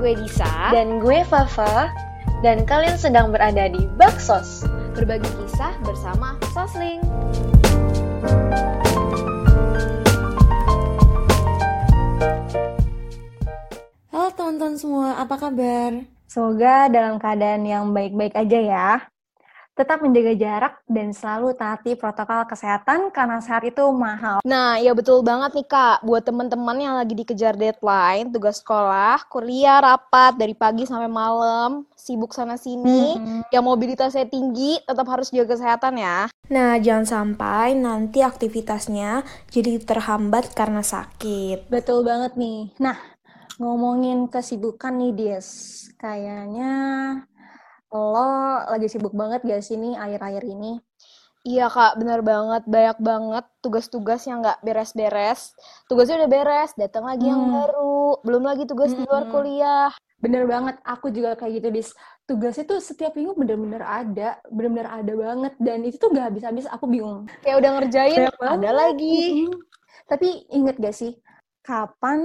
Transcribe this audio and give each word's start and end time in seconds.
gue 0.00 0.16
Disa. 0.16 0.72
Dan 0.72 0.96
gue 0.96 1.20
Fafa. 1.28 1.92
Dan 2.40 2.64
kalian 2.64 2.96
sedang 2.96 3.28
berada 3.28 3.68
di 3.68 3.84
Baksos. 4.00 4.64
Berbagi 4.96 5.28
kisah 5.36 5.76
bersama 5.84 6.40
Sosling. 6.56 7.04
Halo 14.08 14.28
teman-teman 14.32 14.80
semua, 14.80 15.20
apa 15.20 15.36
kabar? 15.36 16.00
Semoga 16.24 16.88
dalam 16.88 17.20
keadaan 17.20 17.68
yang 17.68 17.92
baik-baik 17.92 18.32
aja 18.40 18.58
ya. 18.58 18.88
Tetap 19.70 20.02
menjaga 20.02 20.34
jarak 20.36 20.74
dan 20.90 21.14
selalu 21.14 21.54
taati 21.56 21.94
protokol 21.94 22.44
kesehatan 22.44 23.08
karena 23.14 23.38
sehat 23.40 23.64
itu 23.64 23.80
mahal. 23.94 24.42
Nah, 24.42 24.76
ya 24.76 24.92
betul 24.92 25.22
banget 25.22 25.56
nih 25.56 25.68
Kak. 25.70 26.04
Buat 26.04 26.26
teman-teman 26.26 26.76
yang 26.76 26.94
lagi 26.98 27.14
dikejar 27.16 27.54
deadline, 27.56 28.28
tugas 28.28 28.60
sekolah, 28.60 29.24
kuliah, 29.30 29.78
rapat 29.80 30.36
dari 30.36 30.52
pagi 30.52 30.84
sampai 30.84 31.08
malam, 31.08 31.86
sibuk 31.94 32.34
sana 32.34 32.58
sini, 32.58 33.16
Hmm. 33.16 33.40
yang 33.48 33.64
mobilitasnya 33.64 34.26
tinggi, 34.26 34.82
tetap 34.84 35.06
harus 35.08 35.30
jaga 35.30 35.54
kesehatan 35.56 35.96
ya. 35.96 36.26
Nah, 36.50 36.76
jangan 36.82 37.06
sampai 37.06 37.78
nanti 37.78 38.26
aktivitasnya 38.26 39.22
jadi 39.48 39.78
terhambat 39.80 40.50
karena 40.52 40.82
sakit. 40.82 41.70
Betul 41.70 42.02
banget 42.02 42.34
nih. 42.34 42.74
Nah, 42.82 42.98
ngomongin 43.56 44.26
kesibukan 44.26 44.98
nih, 44.98 45.12
Des. 45.14 45.48
Kayaknya 45.94 46.72
lo 47.94 48.30
lagi 48.72 48.86
sibuk 48.92 49.14
banget 49.20 49.40
gak 49.50 49.62
sih 49.66 49.76
nih 49.82 49.94
akhir-akhir 50.04 50.44
ini? 50.54 50.72
Iya 51.50 51.66
Kak, 51.74 51.92
bener 52.00 52.20
banget. 52.30 52.62
Banyak 52.74 52.98
banget 53.10 53.44
tugas-tugas 53.64 54.20
yang 54.28 54.38
nggak 54.44 54.60
beres-beres. 54.66 55.40
Tugasnya 55.88 56.16
udah 56.20 56.30
beres, 56.36 56.70
datang 56.76 57.04
lagi 57.10 57.24
yang 57.32 57.40
Hmm. 57.40 57.48
baru. 57.48 58.20
Belum 58.26 58.42
lagi 58.44 58.64
tugas 58.70 58.92
di 58.98 59.02
luar 59.08 59.24
Mm-mm. 59.24 59.32
kuliah. 59.32 59.88
Bener 60.20 60.44
banget, 60.44 60.76
aku 60.84 61.08
juga 61.16 61.32
kayak 61.40 61.52
gitu, 61.60 61.68
Dis. 61.72 61.88
Tugasnya 62.28 62.64
tuh 62.68 62.78
setiap 62.84 63.12
minggu 63.16 63.32
bener-bener 63.40 63.80
ada, 63.80 64.36
bener-bener 64.52 64.88
ada 64.98 65.12
banget. 65.16 65.52
Dan 65.56 65.78
itu 65.88 65.96
tuh 65.96 66.12
gak 66.12 66.28
habis-habis, 66.28 66.66
aku 66.68 66.84
bingung. 66.92 67.24
Kayak 67.40 67.56
udah 67.64 67.70
ngerjain, 67.80 68.20
Banyak 68.20 68.36
banget. 68.36 68.58
ada 68.60 68.70
lagi. 68.76 69.18
Tapi 70.10 70.28
inget 70.52 70.76
gak 70.76 70.96
sih, 71.00 71.12
kapan 71.64 72.20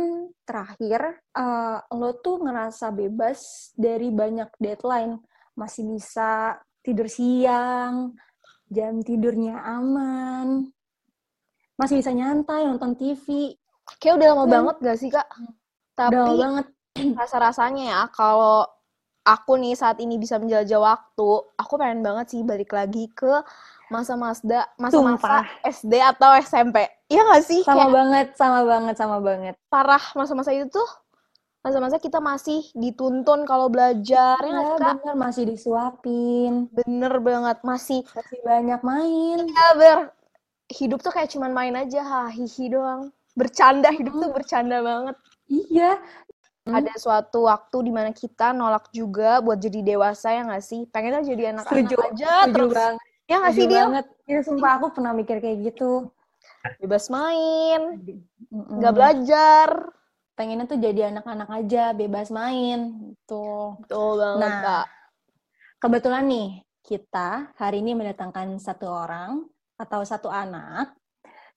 terakhir 0.47 1.01
eh, 1.35 1.77
lo 1.95 2.09
tuh 2.19 2.35
ngerasa 2.43 2.91
bebas 2.91 3.71
dari 3.79 4.11
banyak 4.11 4.49
deadline? 4.59 5.13
Masih 5.55 5.87
bisa 5.87 6.59
tidur 6.83 7.07
siang, 7.07 8.13
jam 8.67 8.99
tidurnya 9.01 9.57
aman, 9.57 10.67
masih 11.75 11.99
bisa 11.99 12.11
nyantai 12.11 12.67
nonton 12.67 12.93
TV. 12.93 13.55
Kayak 13.97 14.19
udah 14.19 14.27
lama 14.33 14.43
Hmm. 14.43 14.53
banget 14.53 14.75
gak 14.81 14.97
sih 14.99 15.09
Kak? 15.09 15.27
Udah 15.27 16.05
lama 16.11 16.25
Tapi 16.27 16.33
banget. 16.37 16.65
rasa-rasanya 17.19 17.83
ya, 17.85 18.01
kalau 18.11 18.63
aku 19.23 19.57
nih 19.57 19.73
saat 19.73 19.97
ini 19.97 20.15
bisa 20.15 20.37
menjelajah 20.37 20.77
waktu, 20.77 21.29
aku 21.55 21.73
pengen 21.75 22.01
banget 22.01 22.25
sih 22.31 22.41
balik 22.41 22.71
lagi 22.71 23.09
ke 23.11 23.41
masa-masa 23.87 24.65
masa-masa. 24.75 25.45
SD 25.61 25.93
atau 26.01 26.33
SMP. 26.37 26.85
Iya 27.05 27.21
gak 27.21 27.43
sih? 27.45 27.61
Sama 27.61 27.85
Kayak 27.85 27.93
banget, 27.93 28.27
sama 28.33 28.59
banget, 28.65 28.95
sama 28.97 29.17
banget. 29.21 29.55
parah 29.69 30.01
masa-masa 30.13 30.49
itu 30.51 30.65
tuh 30.67 30.89
masa-masa 31.65 31.97
kita 31.97 32.21
masih 32.21 32.61
dituntun 32.73 33.41
kalau 33.43 33.67
belajar 33.67 34.37
ya 34.37 34.53
Ya, 34.53 34.77
bener, 34.77 35.13
masih 35.17 35.49
disuapin, 35.49 36.69
bener 36.69 37.17
banget 37.19 37.57
masih 37.61 38.05
masih 38.07 38.39
banyak 38.39 38.81
main. 38.81 39.37
ya 39.43 39.67
ber 39.73 39.99
hidup 40.67 41.01
tuh 41.01 41.09
kayak 41.09 41.27
cuman 41.27 41.49
main 41.49 41.73
aja 41.75 42.01
hahihi 42.01 42.69
doang 42.69 43.09
bercanda 43.33 43.89
hidup 43.89 44.13
tuh 44.13 44.29
bercanda 44.31 44.77
banget 44.79 45.17
Iya. 45.45 45.97
Hmm. 46.65 46.73
ada 46.75 46.93
suatu 46.95 47.45
waktu 47.45 47.77
di 47.79 47.91
mana 47.91 48.09
kita 48.09 48.49
nolak 48.49 48.89
juga 48.89 49.37
buat 49.37 49.57
jadi 49.57 49.85
dewasa 49.85 50.33
ya 50.33 50.41
nggak 50.43 50.61
sih 50.61 50.89
pengennya 50.89 51.21
jadi 51.23 51.43
anak-anak 51.53 51.69
Setuju, 51.85 51.95
aja 51.99 52.33
setuju 52.41 52.53
terus 52.53 52.73
banget. 52.73 53.01
ya 53.23 53.35
nggak 53.37 53.53
sih 53.53 53.65
dia 53.65 53.77
banget. 53.83 54.05
Ya, 54.25 54.39
sumpah 54.41 54.71
aku 54.75 54.87
pernah 54.91 55.13
mikir 55.13 55.37
kayak 55.37 55.57
gitu. 55.63 56.09
bebas 56.77 57.09
main 57.09 57.81
nggak 58.49 58.93
belajar 58.97 59.69
Pengennya 60.35 60.67
tuh 60.67 60.75
jadi 60.75 61.15
anak-anak 61.15 61.47
aja, 61.47 61.95
bebas 61.95 62.27
main. 62.27 62.91
Tuh. 63.23 63.79
betul 63.79 64.19
banget 64.19 64.43
Nah. 64.43 64.61
kak 64.61 64.87
Kebetulan 65.79 66.25
nih, 66.27 66.49
kita 66.83 67.55
hari 67.55 67.79
ini 67.79 67.95
mendatangkan 67.95 68.59
satu 68.59 68.83
orang 68.91 69.47
atau 69.79 70.03
satu 70.03 70.27
anak. 70.27 70.91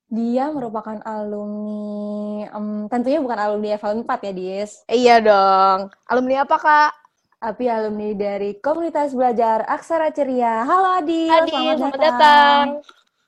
Dia 0.09 0.49
merupakan 0.55 0.95
alumni, 1.03 2.47
em, 2.49 2.87
tentunya 2.89 3.19
bukan 3.19 3.37
alumni 3.37 3.77
FH 3.77 3.93
4 4.07 4.19
ya, 4.25 4.33
Dis. 4.33 4.71
iya 4.89 5.21
dong 5.21 5.93
alumni 6.09 6.49
apa 6.49 6.57
kak 6.57 6.93
Tapi 7.39 7.71
alumni 7.71 8.15
dari 8.19 8.59
komunitas 8.59 9.15
belajar 9.15 9.63
Aksara 9.69 10.11
Ceria. 10.11 10.67
Halo 10.67 10.99
Adil, 10.99 11.31
Adil, 11.31 11.79
selamat 11.79 12.01
datang. 12.03 12.65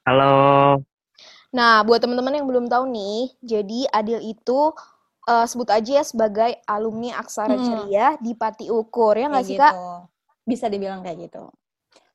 Halo, 0.03 0.35
Nah, 1.51 1.83
buat 1.83 1.99
teman-teman 2.03 2.39
yang 2.39 2.47
belum 2.47 2.67
tahu 2.67 2.91
nih, 2.91 3.35
jadi 3.39 3.87
Adil 3.91 4.19
itu 4.23 4.75
eh, 5.31 5.47
sebut 5.47 5.69
aja 5.71 6.03
ya 6.03 6.05
sebagai 6.05 6.59
alumni 6.67 7.15
Aksara 7.17 7.55
Hmm. 7.55 7.63
Ceria 7.63 8.19
di 8.19 8.35
Pati 8.35 8.67
Ukur, 8.67 9.15
ya 9.15 9.31
nggak 9.31 9.47
sih 9.47 9.55
Kak? 9.57 9.71
gitu. 9.71 9.87
Bisa 10.43 10.67
dibilang 10.67 11.07
kayak 11.07 11.31
gitu. 11.31 11.47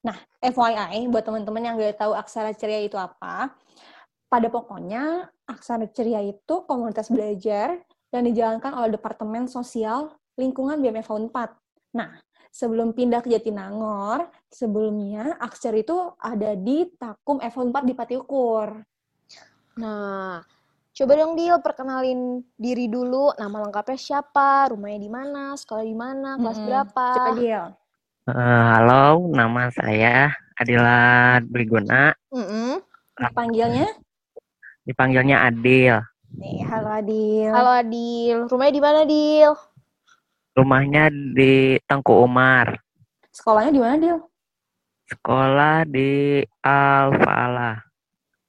Nah, 0.06 0.18
FYI 0.38 1.10
buat 1.10 1.26
teman-teman 1.26 1.66
yang 1.66 1.76
gak 1.82 1.98
tahu 1.98 2.14
Aksara 2.14 2.54
Ceria 2.54 2.78
itu 2.78 2.94
apa, 2.94 3.50
pada 4.30 4.48
pokoknya 4.54 5.26
Aksara 5.50 5.90
Ceria 5.90 6.22
itu 6.22 6.62
komunitas 6.70 7.10
belajar 7.10 7.82
yang 8.14 8.22
dijalankan 8.22 8.72
oleh 8.78 8.94
Departemen 8.94 9.50
Sosial 9.50 10.14
Lingkungan 10.38 10.78
BMF 10.78 11.10
4. 11.10 11.34
Nah, 11.98 12.22
sebelum 12.54 12.94
pindah 12.94 13.26
ke 13.26 13.34
Jatinangor, 13.34 14.30
sebelumnya 14.46 15.42
Aksara 15.42 15.82
itu 15.82 16.14
ada 16.22 16.54
di 16.54 16.86
Takum 17.02 17.42
F4 17.42 17.76
di 17.82 17.94
Pati 17.98 18.14
Ukur. 18.20 18.86
Nah, 19.82 20.40
coba 20.96 21.12
dong 21.20 21.36
Dil 21.36 21.60
perkenalin 21.60 22.40
diri 22.56 22.88
dulu, 22.88 23.36
nama 23.36 23.68
lengkapnya 23.68 24.00
siapa, 24.00 24.72
rumahnya 24.72 25.00
di 25.04 25.12
mana, 25.12 25.44
sekolah 25.60 25.84
di 25.84 25.92
mana, 25.92 26.40
kelas 26.40 26.56
Mm-mm. 26.56 26.68
berapa? 26.72 27.08
Coba 27.20 27.32
Dil. 27.36 27.64
Eh, 28.26 28.64
halo, 28.72 29.28
nama 29.36 29.68
saya 29.76 30.32
Adilat 30.56 31.44
Briguna, 31.52 32.16
Mm-mm. 32.32 32.80
Panggilnya? 33.36 33.92
dipanggilnya 34.88 35.44
Adil. 35.52 36.00
Nih, 36.40 36.64
halo 36.64 36.90
Adil. 36.96 37.52
Halo 37.52 37.72
Adil, 37.76 38.38
rumahnya 38.48 38.74
di 38.74 38.82
mana 38.82 39.02
Dil? 39.04 39.52
Rumahnya 40.56 41.04
di 41.12 41.76
Tengku 41.84 42.24
Umar, 42.24 42.72
Sekolahnya 43.36 43.72
di 43.76 43.82
mana, 43.84 43.96
Dil? 44.00 44.20
sekolah 45.06 45.86
di 45.86 46.42
Al-Falah, 46.66 47.78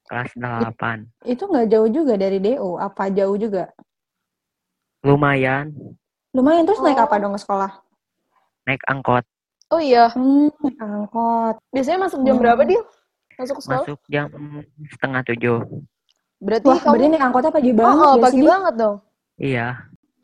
kelas 0.07 0.33
8. 0.35 1.07
Itu 1.23 1.51
nggak 1.51 1.67
jauh 1.69 1.89
juga 1.91 2.15
dari 2.15 2.39
DO, 2.39 2.79
apa 2.79 3.11
jauh 3.11 3.35
juga? 3.35 3.71
Lumayan, 5.03 5.71
Lumayan, 6.35 6.67
terus 6.67 6.83
naik 6.83 6.99
Oh. 6.99 7.07
apa 7.07 7.17
dong 7.17 7.33
ke 7.33 7.41
sekolah? 7.41 7.71
naik 8.67 8.83
angkot, 8.91 9.23
Oh 9.71 9.79
iya, 9.79 10.11
Hmm, 10.11 10.51
naik 10.63 10.79
angkot. 10.79 11.55
biasanya 11.71 12.07
masuk 12.07 12.21
jam 12.23 12.35
Hmm. 12.37 12.43
berapa 12.43 12.63
Dil? 12.63 12.83
Masuk 13.39 13.55
ke 13.59 13.63
sekolah? 13.63 13.83
masuk 13.83 13.99
jam 14.07 14.29
setengah 14.91 15.23
tujuh. 15.27 15.59
Berarti 16.43 16.69
Wah, 16.69 16.79
kamu 16.83 16.93
berarti 16.93 17.07
naik 17.09 17.25
angkotnya 17.25 17.53
pagi 17.55 17.73
Oh, 17.73 17.79
banget 17.79 18.07
oh, 18.07 18.15
ya 18.19 18.23
pagi 18.23 18.37
sih, 18.37 18.47
banget 18.47 18.75
dong. 18.77 18.97
Iya, 19.37 19.67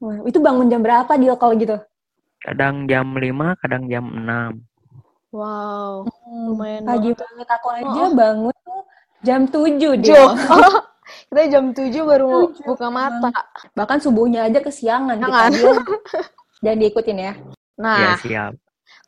Wah, 0.02 0.16
itu 0.26 0.38
bangun 0.42 0.66
jam 0.66 0.82
berapa, 0.82 1.12
Dil, 1.14 1.34
kalau 1.38 1.54
gitu? 1.54 1.76
kadang 2.42 2.90
jam 2.90 3.06
5, 3.14 3.54
kadang 3.62 3.86
jam 3.86 4.04
6. 4.10 4.52
Wow, 5.30 6.10
lumayan 6.26 6.82
Pagi 6.84 7.14
banget. 7.14 7.22
banget. 7.22 7.46
Aku 7.56 7.68
aja 7.70 8.02
Oh. 8.04 8.10
bangun 8.12 8.56
tuh 8.66 8.82
jam 9.22 9.46
7, 9.46 9.78
Dil. 9.96 10.02
Jo. 10.04 10.22
Kita 11.28 11.42
jam 11.48 11.64
7 11.70 11.88
baru 12.02 12.50
Tujuh, 12.50 12.64
buka 12.64 12.88
mata. 12.88 13.30
Bahkan 13.72 13.98
subuhnya 13.98 14.44
aja 14.44 14.58
kesiangan 14.58 15.16
kita, 15.16 15.26
Jangan. 15.26 15.50
Jangan 16.60 16.78
diikutin 16.82 17.18
ya. 17.18 17.24
Ya, 17.24 17.32
Nah, 17.74 18.16
siap. 18.18 18.52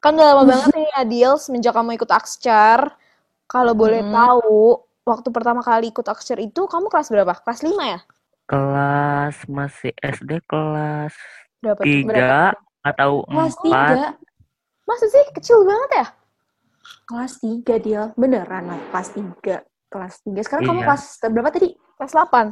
kan 0.00 0.12
udah 0.12 0.27
lama 0.35 0.44
banget 0.47 0.73
nih 0.75 0.88
Adil 0.94 1.33
semenjak 1.37 1.73
kamu 1.73 1.94
ikut 1.94 2.09
Akscar. 2.09 2.97
Kalau 3.44 3.73
boleh 3.73 4.00
Hmm. 4.00 4.11
tahu, 4.11 4.81
waktu 5.05 5.29
pertama 5.31 5.61
kali 5.61 5.88
ikut 5.88 6.05
Akscar 6.05 6.37
itu 6.38 6.65
kamu 6.65 6.88
kelas 6.88 7.09
berapa? 7.09 7.33
Kelas 7.37 7.61
5 7.61 7.85
ya? 7.85 8.00
Kelas 8.44 9.37
masih 9.47 9.93
SD 9.97 10.44
kelas 10.44 11.12
Berapa? 11.59 11.81
tuh? 11.81 11.88
3 12.05 12.53
atau 12.83 13.11
Kelas 13.25 13.55
4. 13.56 13.65
3. 13.65 14.05
Masa 14.85 15.06
sih? 15.09 15.25
Kecil 15.33 15.65
banget 15.65 15.91
ya? 15.94 16.06
Kelas 17.05 17.33
3, 17.38 17.75
Dil. 17.79 18.05
Beneran, 18.15 18.65
Nat. 18.67 18.81
kelas 18.91 19.09
3. 19.12 19.65
Kelas 19.94 20.19
3. 20.26 20.43
Sekarang 20.43 20.62
kamu 20.67 20.81
Iya. 20.82 20.87
kelas 20.91 21.05
berapa 21.31 21.50
tadi? 21.55 21.69
Kelas 21.94 22.12
8? 22.12 22.46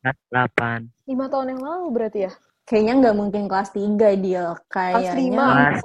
Kelas 0.00 0.18
8. 0.32 0.80
5 1.04 1.28
tahun 1.28 1.46
yang 1.52 1.60
lalu 1.60 1.86
berarti 1.92 2.18
ya? 2.24 2.32
Kayaknya 2.64 2.92
nggak 3.04 3.16
mungkin 3.16 3.42
kelas 3.44 3.70
3, 3.76 4.16
Dil. 4.16 4.48
Kayaknya 4.72 5.12
lima. 5.12 5.44
Kelas 5.44 5.80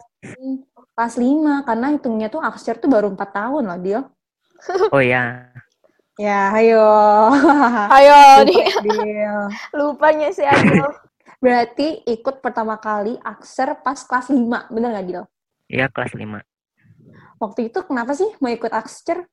kelas 0.96 1.16
5 1.20 1.68
karena 1.68 1.88
hitungnya 1.92 2.28
tuh 2.32 2.40
Aksar 2.40 2.80
tuh 2.80 2.88
baru 2.88 3.12
4 3.12 3.30
tahun 3.36 3.64
loh, 3.68 3.80
Dil. 3.80 4.02
Oh 4.96 5.04
ya, 5.04 5.52
Ya, 6.16 6.54
ayo. 6.54 6.86
Ayo 8.00 8.46
nih, 8.46 8.64
Dil. 8.80 9.38
lupanya 9.74 10.30
si 10.32 10.46
Adil. 10.46 10.86
Berarti 11.42 12.00
ikut 12.06 12.40
pertama 12.40 12.80
kali 12.80 13.18
Akser 13.20 13.76
pas 13.82 13.98
kelas 14.00 14.32
5, 14.32 14.72
bener 14.72 14.94
nggak, 14.96 15.06
Dil? 15.10 15.24
Iya, 15.68 15.92
kelas 15.92 16.16
5. 16.16 16.40
Waktu 17.42 17.68
itu 17.68 17.80
kenapa 17.84 18.16
sih 18.16 18.30
mau 18.40 18.48
ikut 18.48 18.72
Akser? 18.72 19.28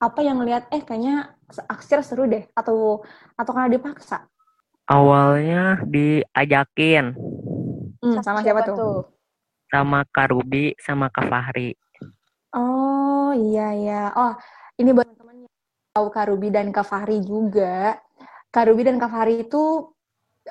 Apa 0.00 0.24
yang 0.24 0.40
ngeliat, 0.40 0.72
eh 0.72 0.80
kayaknya 0.80 1.36
Akser 1.68 2.00
seru 2.00 2.24
deh, 2.24 2.48
atau 2.56 3.04
atau 3.36 3.52
karena 3.52 3.68
dipaksa? 3.68 4.24
Awalnya 4.88 5.84
diajakin 5.86 7.14
Hmm, 8.00 8.16
sama 8.24 8.40
siapa 8.40 8.64
tuh? 8.64 9.04
sama 9.70 10.02
Kak 10.08 10.34
Ruby 10.34 10.74
sama 10.82 11.06
Kak 11.12 11.30
Fahri. 11.30 11.76
Oh 12.50 13.30
iya 13.36 13.70
ya. 13.76 14.02
Oh 14.16 14.32
ini 14.80 14.90
buat 14.90 15.06
teman-teman 15.06 15.46
yang 15.46 15.52
tahu 15.94 16.06
Kak 16.10 16.26
Ruby 16.32 16.48
dan 16.50 16.66
Kak 16.74 16.86
Fahri 16.88 17.20
juga. 17.22 18.00
Kak 18.50 18.64
Ruby 18.66 18.82
dan 18.88 18.96
Kak 18.98 19.12
Fahri 19.14 19.46
itu 19.46 19.94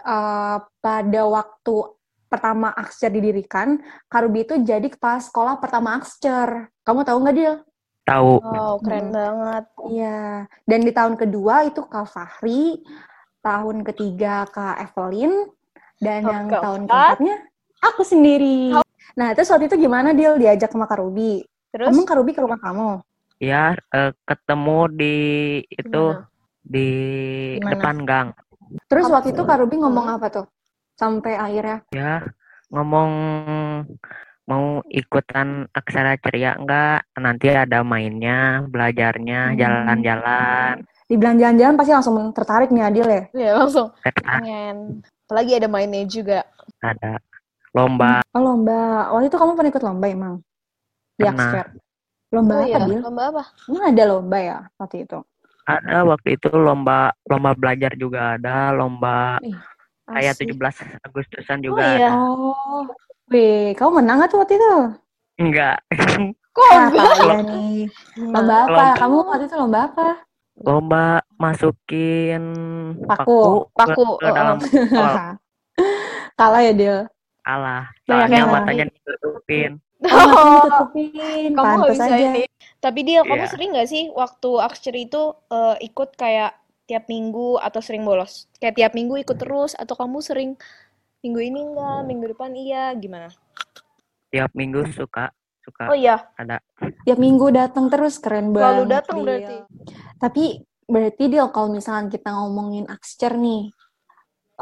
uh, 0.06 0.57
pada 0.80 1.22
waktu 1.28 1.75
pertama 2.30 2.69
Akscer 2.72 3.10
didirikan, 3.12 3.81
Kak 4.07 4.22
Ruby 4.24 4.46
itu 4.48 4.56
jadi 4.63 4.86
kepala 4.88 5.19
sekolah 5.19 5.57
pertama 5.60 5.98
Akscer. 6.00 6.72
Kamu 6.88 7.04
tahu 7.04 7.18
nggak 7.25 7.36
Dil? 7.36 7.56
Tahu 8.10 8.42
Wow, 8.42 8.82
keren 8.82 9.06
Hmm. 9.06 9.14
banget. 9.14 9.64
Iya. 9.86 10.20
Dan 10.66 10.80
di 10.82 10.92
tahun 10.92 11.14
kedua 11.14 11.70
itu 11.70 11.86
Kak 11.86 12.10
Fahri, 12.10 12.82
tahun 13.46 13.86
ketiga 13.86 14.50
Kak 14.50 14.82
Evelyn, 14.82 15.46
dan 16.02 16.26
Oh, 16.26 16.30
yang 16.34 16.44
keempat? 16.50 16.64
tahun 16.66 16.82
keempatnya 16.90 17.36
aku 17.86 18.02
sendiri. 18.02 18.74
Nah, 19.14 19.30
terus 19.38 19.54
waktu 19.54 19.70
itu 19.70 19.78
gimana 19.78 20.18
Dil 20.18 20.42
diajak 20.42 20.74
sama 20.74 20.90
Kak 20.90 20.98
Ruby? 21.06 21.46
Terus 21.70 21.94
Emang 21.94 22.06
Kak 22.10 22.18
Ruby 22.18 22.34
ke 22.34 22.42
rumah 22.42 22.58
kamu? 22.58 23.06
ya 23.40 23.72
eh, 23.96 24.12
ketemu 24.28 24.80
di 24.92 25.16
itu 25.72 26.04
Gimana? 26.12 26.28
di 26.60 26.90
Gimana? 27.56 27.72
depan 27.78 27.96
gang. 28.04 28.28
Terus 28.90 29.06
Apa 29.08 29.14
waktu 29.22 29.30
itu? 29.32 29.42
Kak 29.46 29.58
Ruby 29.62 29.76
ngomong 29.80 30.06
Hmm. 30.10 30.16
apa 30.18 30.28
tuh? 30.34 30.46
Sampai 31.00 31.40
akhirnya, 31.40 31.86
Ya 31.96 32.26
ngomong 32.68 33.10
mau 34.50 34.81
ikutan 34.90 35.69
aksara 35.69 36.18
ceria 36.18 36.57
enggak? 36.57 37.06
Nanti 37.13 37.54
ada 37.54 37.86
mainnya, 37.86 38.66
belajarnya, 38.66 39.54
Hmm. 39.54 39.57
jalan-jalan. 39.57 40.75
dibilang 41.06 41.42
jalan-jalan 41.42 41.74
pasti 41.74 41.90
langsung 41.90 42.18
tertarik 42.34 42.69
nih 42.69 42.86
Adil 42.86 43.06
ya? 43.06 43.24
ya 43.34 43.51
langsung 43.57 43.90
pengen. 44.06 45.01
Apalagi 45.25 45.57
ada 45.57 45.66
mainnya 45.66 46.06
juga. 46.06 46.46
ada 46.81 47.18
lomba 47.74 48.22
Oh 48.31 48.42
lomba. 48.42 49.10
Waktu 49.10 49.30
itu 49.30 49.38
kamu 49.38 49.57
pernah 49.57 49.72
ikut 49.74 49.84
lomba 49.84 50.06
emang? 50.06 50.36
Di. 51.18 51.25
Akser? 51.25 51.66
Lomba 52.30 52.62
Oh 52.62 52.62
apa 52.62 52.69
iya, 52.69 53.01
lomba 53.01 53.24
apa? 53.34 53.44
Emang 53.66 53.86
ada 53.90 54.04
lomba 54.06 54.38
ya 54.38 54.57
waktu 54.78 55.06
itu? 55.06 55.19
ada 55.66 55.98
waktu 56.01 56.30
itu 56.34 56.50
lomba 56.50 57.13
lomba 57.25 57.51
belajar 57.54 57.94
juga 57.94 58.38
ada 58.38 58.69
lomba 58.69 59.38
kayak 60.06 60.34
Asik. 60.34 60.57
17 60.57 60.78
Agustusan 61.06 61.57
Oh 61.57 61.63
juga 61.63 61.84
iya. 61.90 62.10
ada. 62.10 62.12
Oh, 62.22 62.86
wih, 63.30 63.74
kamu 63.74 64.02
menang 64.02 64.20
nggak 64.20 64.30
tuh 64.30 64.40
waktu 64.40 64.56
itu? 64.56 64.74
Enggak. 65.38 65.78
Kok 66.50 66.66
enggak? 66.68 67.14
kalian 67.16 67.46
nih. 67.46 67.80
Lomba 68.20 68.56
apa? 68.60 68.70
Lomba. 68.70 68.86
Kamu 68.96 69.16
waktu 69.24 69.46
itu 69.46 69.56
lomba 69.56 69.80
apa? 69.86 70.08
Lomba 70.60 71.06
masukin 71.40 72.44
Paku. 73.02 73.40
ke- 73.40 73.68
Paku, 73.74 74.04
ke, 74.18 74.26
oh, 74.26 74.34
dalam 74.34 74.56
botol. 74.58 75.14
Kalah 76.40 76.62
ya 76.62 76.74
Dil? 76.74 77.00
kalah. 77.40 77.90
Banyak 78.06 78.28
Soalnya 78.30 78.38
yang 78.38 78.52
matanya 78.52 78.84
ditutupin. 78.86 79.72
Oh, 80.00 80.06
matanya 80.06 80.54
ditutupin. 80.62 81.50
kamu 81.50 81.56
nggak 81.56 81.66
Pantes 81.82 81.98
bisa 81.98 82.06
aja. 82.06 82.28
ini. 82.30 82.44
Tapi 82.78 83.00
dia, 83.02 83.20
kamu 83.24 83.42
Iya. 83.42 83.50
sering 83.50 83.70
nggak 83.74 83.90
sih 83.90 84.04
waktu 84.14 84.50
Aksir 84.60 84.96
itu 84.96 85.22
eh, 85.50 85.75
ikut 85.82 86.10
kayak 86.14 86.52
tiap 86.86 87.04
minggu 87.08 87.58
atau 87.58 87.80
sering 87.80 88.04
bolos? 88.04 88.46
Kayak 88.58 88.75
tiap 88.75 88.92
minggu 88.94 89.16
ikut 89.18 89.36
terus 89.36 89.74
atau 89.74 89.96
kamu 89.96 90.20
sering 90.20 90.50
minggu 91.19 91.39
ini 91.44 91.60
enggak, 91.60 92.00
minggu 92.07 92.25
depan 92.36 92.51
iya, 92.56 92.95
gimana? 92.95 93.27
Tiap 94.31 94.51
minggu 94.56 94.88
suka 94.95 95.33
suka 95.60 95.92
Oh 95.92 95.98
iya, 95.98 96.31
ada. 96.39 96.63
Tiap 97.04 97.19
minggu 97.19 97.51
datang 97.51 97.92
terus, 97.92 98.18
keren 98.24 98.56
banget. 98.56 98.63
selalu 98.63 98.83
datang 98.88 99.18
berarti. 99.27 99.57
Tapi 100.16 100.44
berarti 100.88 101.24
Dil, 101.27 101.48
kalau 101.51 101.69
misalkan 101.75 102.07
kita 102.07 102.31
ngomongin 102.31 102.88
Akser 102.88 103.36
nih, 103.36 103.68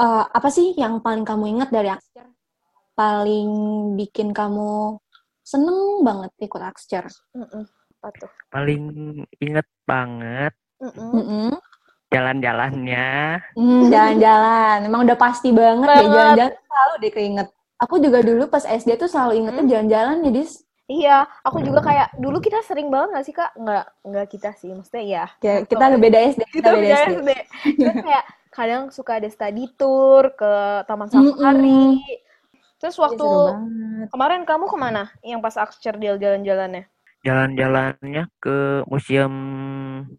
eh, 0.02 0.26
apa 0.26 0.50
sih 0.50 0.74
yang 0.74 1.00
paling 1.06 1.24
kamu 1.24 1.58
ingat 1.58 1.70
dari 1.70 1.94
Akser? 1.94 2.26
Paling 2.98 3.50
bikin 3.94 4.34
kamu 4.34 4.98
seneng 5.46 6.02
banget 6.02 6.34
ikut? 6.42 6.60
Mm-mm. 6.60 7.64
Apa 8.02 8.10
tuh? 8.18 8.32
Paling 8.50 8.84
inget 9.38 9.68
banget 9.86 10.58
Mm-mm. 10.82 11.10
Mm-mm. 11.14 11.50
Jalan-jalannya. 12.10 13.08
Hmm, 13.54 13.82
jalan-jalan. 13.88 14.78
Emang 14.86 15.02
udah 15.04 15.18
pasti 15.18 15.50
banget 15.52 15.88
Banget. 15.88 16.08
jalan-jalan 16.08 16.54
selalu 16.58 16.94
deh 17.00 17.12
keinget. 17.12 17.48
Aku 17.78 17.96
juga 17.98 18.20
dulu 18.22 18.44
pas 18.48 18.64
SD 18.64 18.98
tuh 18.98 19.06
selalu 19.06 19.34
ingetnya 19.38 19.64
Hmm. 19.64 19.72
jalan-jalan 19.72 20.18
ya, 20.24 20.32
Dis. 20.34 20.54
Iya, 20.88 21.18
aku 21.44 21.60
juga 21.60 21.84
kayak 21.84 22.16
dulu 22.16 22.40
kita 22.40 22.64
sering 22.64 22.88
banget 22.88 23.12
gak 23.12 23.26
sih 23.28 23.36
kak? 23.36 23.52
Nggak, 23.60 23.86
nggak 24.08 24.28
kita 24.32 24.50
sih, 24.56 24.72
maksudnya 24.72 25.04
ya. 25.04 25.26
Kayak 25.38 25.68
kita 25.68 25.86
beda 25.94 26.20
SD, 26.32 26.42
kita 26.48 26.56
kita 26.56 26.70
beda 26.74 26.88
SD. 26.96 27.12
SD. 27.12 27.30
Terus 27.76 27.96
kayak 28.02 28.26
kadang 28.50 28.84
suka 28.88 29.12
ada 29.20 29.28
study 29.28 29.68
tour 29.76 30.32
ke 30.32 30.52
Taman 30.88 31.12
Safari. 31.12 32.00
Terus 32.80 32.96
Iya, 32.96 33.04
waktu 33.04 33.28
banget. 33.28 34.08
kemarin 34.16 34.42
kamu 34.48 34.66
ke 34.66 34.78
mana? 34.80 35.04
Yang 35.20 35.40
pas 35.44 35.56
Aksir 35.60 36.00
deal 36.00 36.16
jalan-jalannya? 36.16 36.88
Jalan-jalannya 37.28 38.24
ke 38.40 38.58
Museum 38.88 39.34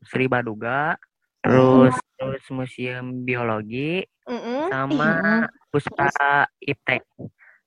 Sri 0.05 0.29
Baduga, 0.29 1.00
terus 1.40 1.94
Hmm. 1.94 2.06
terus 2.19 2.44
Museum 2.50 3.06
Biologi 3.23 4.02
Mm-mm. 4.26 4.69
sama 4.69 5.08
Puspa 5.70 6.11
Iptek. 6.58 7.06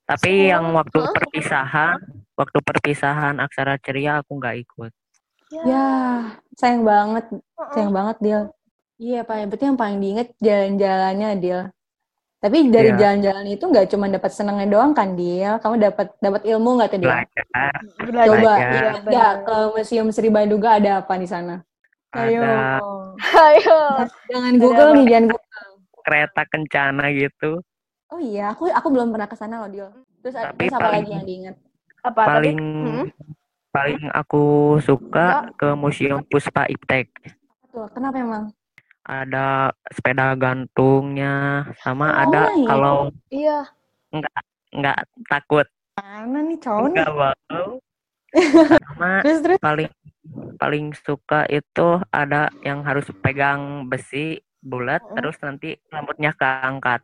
Tapi 0.03 0.51
yang 0.51 0.75
waktu 0.75 0.99
Hah? 0.99 1.13
perpisahan, 1.15 1.95
waktu 2.35 2.57
perpisahan 2.59 3.39
Aksara 3.39 3.79
Ceria 3.79 4.19
aku 4.19 4.35
nggak 4.35 4.57
ikut. 4.59 4.91
Ya, 5.51 5.87
sayang 6.55 6.83
banget, 6.83 7.27
sayang 7.71 7.91
banget, 7.91 8.17
Dil. 8.19 8.41
Iya, 8.99 9.23
paling 9.23 9.47
penting 9.47 9.75
yang 9.75 9.79
paling 9.79 9.97
diinget 9.99 10.27
jalan-jalannya, 10.39 11.29
Dil. 11.39 11.61
Tapi 12.41 12.57
dari 12.67 12.91
Iya. 12.91 12.99
jalan-jalan 12.99 13.45
itu 13.47 13.63
nggak 13.63 13.87
cuma 13.87 14.05
dapat 14.07 14.31
senangnya 14.31 14.67
doang 14.67 14.91
kan, 14.91 15.15
Dil? 15.15 15.59
Kamu 15.59 15.75
dapat 15.79 16.07
dapat 16.19 16.41
ilmu 16.43 16.69
nggak 16.75 16.89
tuh, 16.91 16.99
Dil? 16.99 17.11
Belajar, 17.11 17.45
Belajar. 18.03 18.25
Coba 18.27 18.35
Belajar. 18.35 18.59
Iya, 18.59 18.81
ingat 18.81 19.03
nggak 19.07 19.33
ke 19.47 19.55
Museum 19.75 20.07
Sri 20.11 20.27
Baduga 20.27 20.69
ada 20.75 20.91
apa 20.99 21.13
di 21.15 21.27
sana? 21.29 21.55
Ayo. 22.11 22.41
ada 22.41 22.79
Ayo. 23.47 23.79
Jangan 24.27 24.53
Google 24.57 24.89
nih, 24.93 25.05
jangan 25.07 25.25
Google. 25.29 25.71
kereta 26.01 26.41
kencana 26.45 27.03
gitu. 27.11 27.51
Oh 28.07 28.19
iya, 28.19 28.51
aku 28.51 28.67
aku 28.67 28.87
belum 28.89 29.09
pernah 29.09 29.25
ke 29.25 29.35
sana 29.35 29.61
loh, 29.61 29.69
Dil. 29.69 29.87
Terus, 30.19 30.35
ada- 30.35 30.51
Tapi 30.51 30.67
terus 30.67 30.75
apa 30.75 30.83
paling- 30.83 30.99
lagi 30.99 31.11
yang 31.13 31.25
diingat? 31.25 31.55
Apa? 32.01 32.21
paling 32.25 32.59
Hmm? 32.83 33.07
paling 33.71 34.01
aku 34.11 34.43
suka 34.79 35.27
ke 35.53 35.69
Museum 35.73 36.19
Puspa 36.23 36.65
Iptek. 36.65 37.07
Tuh, 37.69 37.87
kenapa 37.89 38.17
emang? 38.17 38.51
Ada 39.01 39.71
sepeda 39.87 40.35
gantungnya, 40.35 41.63
sama 41.79 42.09
Oh, 42.09 42.21
ada 42.21 42.41
iya. 42.51 42.67
kalau 42.67 42.95
iya. 43.29 43.59
nggak 44.71 44.99
takut 45.25 45.65
Mana 45.95 46.41
nih 46.41 46.57
cowok 46.57 46.81
nih? 46.83 46.93
nggak 46.97 47.11
mau. 47.13 47.69
Sama 48.31 49.09
Terus 49.25 49.39
terus. 49.43 49.59
paling 49.59 49.89
paling 50.55 50.85
suka 50.95 51.43
itu 51.47 51.87
ada 52.09 52.47
yang 52.61 52.85
harus 52.85 53.09
pegang 53.19 53.85
besi 53.85 54.37
bulat 54.57 55.01
Mm. 55.01 55.15
terus 55.17 55.35
nanti 55.41 55.69
rambutnya 55.89 56.31
keangkat. 56.37 57.01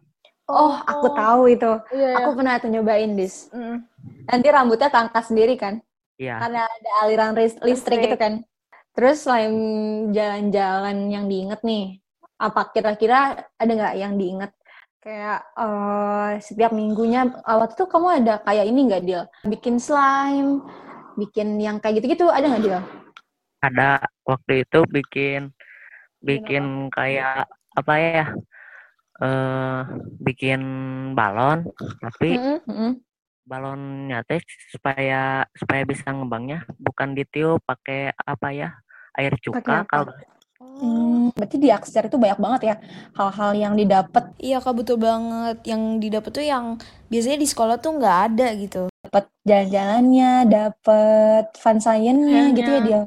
Oh, 0.48 0.78
aku 0.80 1.12
tahu 1.12 1.52
itu. 1.52 1.72
Iya, 1.92 2.08
iya. 2.14 2.18
Aku 2.24 2.38
pernah 2.38 2.56
tuh 2.56 2.70
nyobain, 2.72 3.18
Dis. 3.18 3.50
Mm. 3.52 3.84
Nanti 4.30 4.48
rambutnya 4.48 4.88
keangkat 4.88 5.24
sendiri 5.26 5.58
kan? 5.58 5.82
Iya. 6.16 6.40
Karena 6.40 6.64
ada 6.64 6.92
aliran 7.04 7.34
listrik 7.36 7.68
Listrik. 7.68 8.00
gitu 8.06 8.16
kan. 8.16 8.34
Terus 8.96 9.28
selain 9.28 9.54
jalan-jalan 10.10 11.12
yang 11.12 11.28
diinget 11.28 11.60
nih, 11.62 12.00
apa 12.40 12.72
kira-kira 12.72 13.20
ada 13.54 13.72
nggak 13.74 13.96
yang 14.00 14.16
diinget? 14.16 14.52
Kayak 14.98 15.42
eh, 15.54 16.32
setiap 16.40 16.72
minggunya, 16.72 17.28
waktu 17.44 17.74
itu 17.76 17.86
kamu 17.86 18.08
ada 18.24 18.40
kayak 18.40 18.66
ini 18.66 18.80
nggak, 18.88 19.04
Dil? 19.04 19.24
Bikin 19.46 19.78
slime, 19.78 20.64
bikin 21.18 21.58
yang 21.60 21.82
kayak 21.82 22.00
gitu-gitu, 22.00 22.30
ada 22.30 22.46
nggak, 22.48 22.62
Dil? 22.64 22.80
Ada 23.66 24.06
waktu 24.24 24.64
itu 24.64 24.80
bikin 24.86 25.50
bikin 26.22 26.94
kayak 26.94 27.50
apa 27.74 27.94
ya? 27.98 28.26
eh 29.18 29.82
bikin 30.22 30.62
balon 31.18 31.66
tapi 31.98 32.38
Mm-mm. 32.38 32.62
Mm-mm. 32.70 32.92
balonnya 33.50 34.22
teh 34.30 34.38
supaya 34.70 35.42
supaya 35.58 35.82
bisa 35.90 36.14
ngembangnya 36.14 36.70
bukan 36.78 37.18
ditiup 37.18 37.58
pakai 37.66 38.14
apa 38.14 38.48
ya? 38.54 38.70
Air 39.18 39.34
cuka 39.42 39.90
kalau 39.90 40.14
Hmm, 40.58 41.34
berarti 41.34 41.58
di 41.58 41.70
Aksar 41.74 42.10
itu 42.10 42.18
banyak 42.18 42.38
banget 42.38 42.62
ya 42.70 42.76
hal-hal 43.18 43.52
yang 43.58 43.74
didapat 43.78 44.30
Iya 44.42 44.58
kak 44.62 44.74
betul 44.78 44.98
banget. 45.02 45.58
Yang 45.66 45.82
didapat 46.02 46.32
tuh 46.34 46.46
yang 46.46 46.66
biasanya 47.10 47.38
di 47.42 47.48
sekolah 47.50 47.76
tuh 47.82 47.98
nggak 47.98 48.18
ada 48.30 48.48
gitu. 48.58 48.90
Dapat 49.08 49.32
jalan-jalannya, 49.48 50.32
dapat 50.52 51.46
fun 51.56 51.80
science-nya 51.80 52.44
gitu 52.52 52.70
ya 52.70 52.80
dia. 52.84 53.02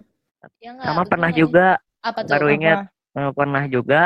Ya 0.64 0.71
nggak? 0.73 0.87
sama 0.88 1.02
pernah 1.04 1.30
juga 1.30 1.66
Apa 2.00 2.25
tuh? 2.25 2.33
baru 2.33 2.47
Apa? 2.49 2.57
ingat 2.57 2.78
eh, 3.21 3.30
pernah 3.37 3.62
juga 3.69 4.00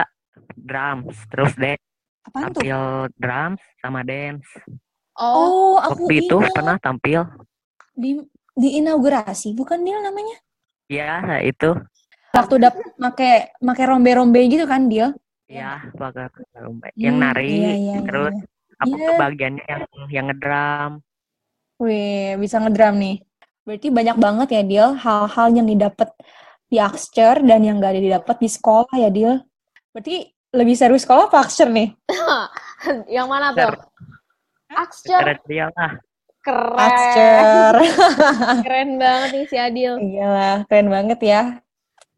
drums 0.59 1.15
terus 1.31 1.55
deh 1.55 1.79
Apaan 2.27 2.51
tuh? 2.51 2.63
tampil 2.63 2.81
drums 3.15 3.63
sama 3.79 4.01
dance. 4.03 4.49
Oh, 5.15 5.31
Oh, 5.47 5.75
aku 5.79 6.11
Waktu 6.11 6.27
itu 6.27 6.37
pernah 6.51 6.77
tampil. 6.83 7.23
di 7.95 8.19
di 8.55 8.69
inaugurasi, 8.83 9.55
bukan 9.55 9.83
Dil 9.87 10.03
namanya? 10.03 10.35
Ya, 10.91 11.39
itu. 11.47 11.75
Waktu 12.35 12.55
dap 12.59 12.75
make 12.99 13.55
make 13.63 13.83
rombe-rombe 13.87 14.43
gitu 14.51 14.67
kan, 14.67 14.91
Dil? 14.91 15.15
Ya, 15.47 15.79
pakai 15.95 16.27
lomba. 16.59 16.91
Yang 16.99 17.15
Hmm, 17.15 17.23
nari, 17.23 17.55
iya, 17.63 17.73
iya, 17.79 17.99
terus 18.03 18.35
iya. 18.35 18.43
aku 18.83 18.95
Iya. 18.99 19.07
tuh 19.07 19.15
bagiannya 19.23 19.65
yang 19.71 19.83
yang 20.11 20.27
ngedrum. 20.31 20.93
Wih, 21.85 22.41
bisa 22.41 22.57
ngedrum 22.59 22.97
nih. 22.97 23.17
Berarti 23.65 23.89
banyak 23.93 24.17
banget 24.17 24.49
ya, 24.51 24.63
Dil, 24.65 24.89
hal-hal 24.97 25.47
yang 25.53 25.69
didapat 25.69 26.09
di 26.69 26.81
Axter 26.81 27.45
dan 27.45 27.61
yang 27.61 27.77
gak 27.77 27.97
didapat 27.97 28.37
di 28.41 28.49
sekolah 28.49 28.89
ya, 28.97 29.13
Dil. 29.13 29.37
Berarti 29.93 30.25
lebih 30.51 30.73
seru 30.73 30.97
sekolah 30.97 31.29
apa 31.29 31.45
Axter 31.45 31.69
nih? 31.69 31.93
yang 33.17 33.29
mana 33.29 33.53
tuh? 33.53 33.69
Ceria 35.05 35.69
lah. 35.77 35.93
Keren. 36.41 36.77
Axter. 36.77 37.75
Keren 38.69 38.91
banget 38.97 39.29
nih 39.33 39.45
si 39.49 39.57
Adil. 39.57 39.93
Iyalah, 39.97 40.57
keren 40.69 40.89
banget 40.93 41.21
ya. 41.25 41.43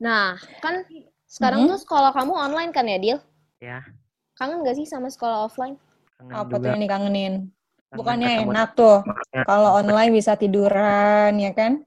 Nah, 0.02 0.34
kan 0.58 0.82
sekarang 1.26 1.66
Mhm. 1.66 1.68
tuh 1.74 1.78
sekolah 1.82 2.10
kamu 2.10 2.32
online 2.34 2.70
kan 2.74 2.86
ya, 2.86 2.98
Dil? 2.98 3.18
Ya, 3.58 3.82
Kangen 4.36 4.66
gak 4.66 4.76
sih 4.76 4.84
sama 4.84 5.08
sekolah 5.08 5.46
offline? 5.46 5.78
kangen 6.18 6.32
Apa 6.32 6.54
tuh 6.54 6.60
juga. 6.60 6.68
yang 6.74 6.80
dikangenin? 6.82 7.34
Bukannya 7.94 8.42
enak 8.42 8.74
tuh, 8.74 9.06
kalau 9.46 9.78
online 9.78 10.10
bisa 10.10 10.34
tiduran, 10.34 11.36
ya 11.38 11.52
kan? 11.54 11.82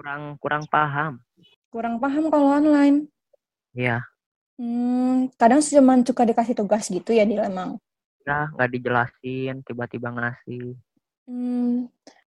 kurang 0.00 0.40
kurang 0.40 0.64
paham. 0.72 1.20
Kurang 1.68 2.00
paham 2.00 2.32
kalau 2.32 2.56
online. 2.56 3.04
Iya, 3.76 4.00
Hmm, 4.60 5.32
kadang 5.40 5.64
cuma 5.64 5.96
suka 6.04 6.28
dikasih 6.28 6.52
tugas 6.52 6.84
gitu 6.92 7.16
ya, 7.16 7.24
Dil, 7.24 7.40
emang. 7.40 7.80
ya 8.28 8.52
nggak 8.52 8.76
dijelasin, 8.76 9.64
tiba-tiba 9.64 10.12
ngasih. 10.12 10.76
Hmm, 11.24 11.88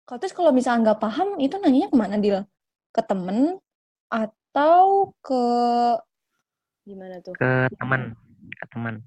kalau 0.09 0.17
terus 0.17 0.33
kalau 0.33 0.49
misalnya 0.49 0.89
nggak 0.89 1.01
paham, 1.05 1.37
itu 1.37 1.53
nanyanya 1.61 1.93
ke 1.93 1.97
mana, 2.01 2.17
Dil? 2.17 2.41
Ke 2.89 3.05
temen 3.05 3.61
atau 4.09 5.13
ke... 5.21 5.43
Gimana 6.89 7.21
tuh? 7.21 7.37
ke 7.37 7.69
teman, 7.77 8.17
ke 8.57 8.65
teman. 8.73 9.05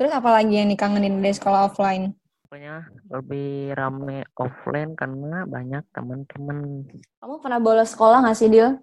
Terus 0.00 0.12
apa 0.16 0.32
lagi 0.32 0.56
yang 0.56 0.72
dikangenin 0.72 1.20
dari 1.20 1.36
sekolah 1.36 1.68
offline? 1.68 2.16
Pokoknya 2.52 2.84
lebih 3.08 3.72
rame 3.72 4.28
offline 4.36 4.92
karena 4.92 5.48
banyak 5.48 5.88
teman-teman. 5.88 6.84
Kamu 7.24 7.40
pernah 7.40 7.56
bolos 7.56 7.96
sekolah 7.96 8.20
nggak 8.20 8.36
sih, 8.36 8.52
Dil? 8.52 8.76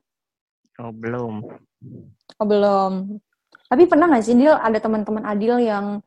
Oh, 0.81 0.89
belum. 0.89 1.45
Oh, 2.41 2.47
belum. 2.49 3.21
Tapi 3.69 3.85
pernah 3.85 4.09
nggak 4.09 4.25
sih, 4.25 4.33
Dil, 4.33 4.57
ada 4.57 4.73
teman-teman 4.81 5.21
Adil 5.21 5.61
yang 5.61 6.01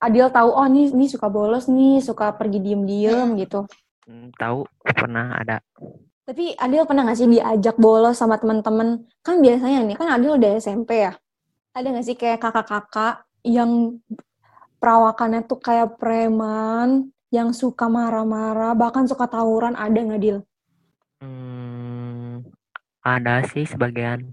Adil 0.00 0.32
tahu, 0.32 0.48
oh 0.48 0.64
nih, 0.64 0.96
nih 0.96 1.12
suka 1.12 1.28
bolos 1.28 1.68
nih, 1.68 2.00
suka 2.00 2.32
pergi 2.32 2.64
diem-diem 2.64 3.36
gitu. 3.36 3.68
Hmm, 4.08 4.32
Tahu 4.32 4.64
pernah 4.80 5.36
ada. 5.36 5.60
Tapi 6.24 6.56
Adil 6.56 6.88
pernah 6.88 7.04
nggak 7.04 7.20
sih 7.20 7.28
diajak 7.36 7.76
bolos 7.76 8.16
sama 8.16 8.40
teman-teman? 8.40 9.04
Kan 9.20 9.44
biasanya 9.44 9.84
nih, 9.84 10.00
kan 10.00 10.08
Adil 10.08 10.40
udah 10.40 10.56
SMP 10.56 11.04
ya. 11.04 11.12
Ada 11.76 11.92
nggak 11.92 12.06
sih 12.08 12.16
kayak 12.16 12.40
kakak-kakak 12.40 13.28
yang 13.44 14.00
perawakannya 14.78 15.44
tuh 15.48 15.58
kayak 15.60 15.96
preman, 16.00 17.10
yang 17.34 17.50
suka 17.50 17.90
marah-marah, 17.90 18.72
bahkan 18.78 19.04
suka 19.04 19.26
tawuran, 19.26 19.74
ada 19.74 19.98
nggak, 19.98 20.20
Dil? 20.22 20.38
Hmm, 21.20 22.46
ada 23.02 23.42
sih 23.50 23.66
sebagian. 23.66 24.30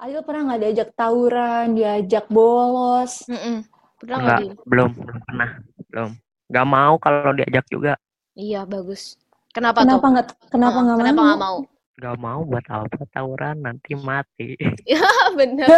Adil 0.00 0.24
pernah 0.24 0.52
nggak 0.52 0.60
diajak 0.64 0.88
tawuran, 0.96 1.76
diajak 1.76 2.24
bolos? 2.32 3.28
Mm-mm. 3.28 3.64
Pernah 4.00 4.16
nggak, 4.24 4.38
belum, 4.64 4.90
belum 4.96 5.18
pernah. 5.28 5.50
Belum. 5.92 6.10
Nggak 6.48 6.66
mau 6.66 6.94
kalau 6.96 7.32
diajak 7.36 7.64
juga. 7.68 7.94
Iya, 8.32 8.64
bagus. 8.64 9.20
Kenapa, 9.52 9.82
Kenapa 9.82 10.06
nggak 10.08 10.26
kenapa 10.48 10.78
nggak 10.80 10.98
kenapa 11.02 11.20
mau? 11.20 11.26
nggak 11.26 11.42
mau? 11.42 11.58
Nggak 12.00 12.16
mau 12.16 12.40
buat 12.42 12.64
apa 12.66 13.04
tawuran 13.12 13.60
nanti 13.60 13.92
mati. 13.92 14.56
Ah, 14.90 15.28
bener. 15.38 15.68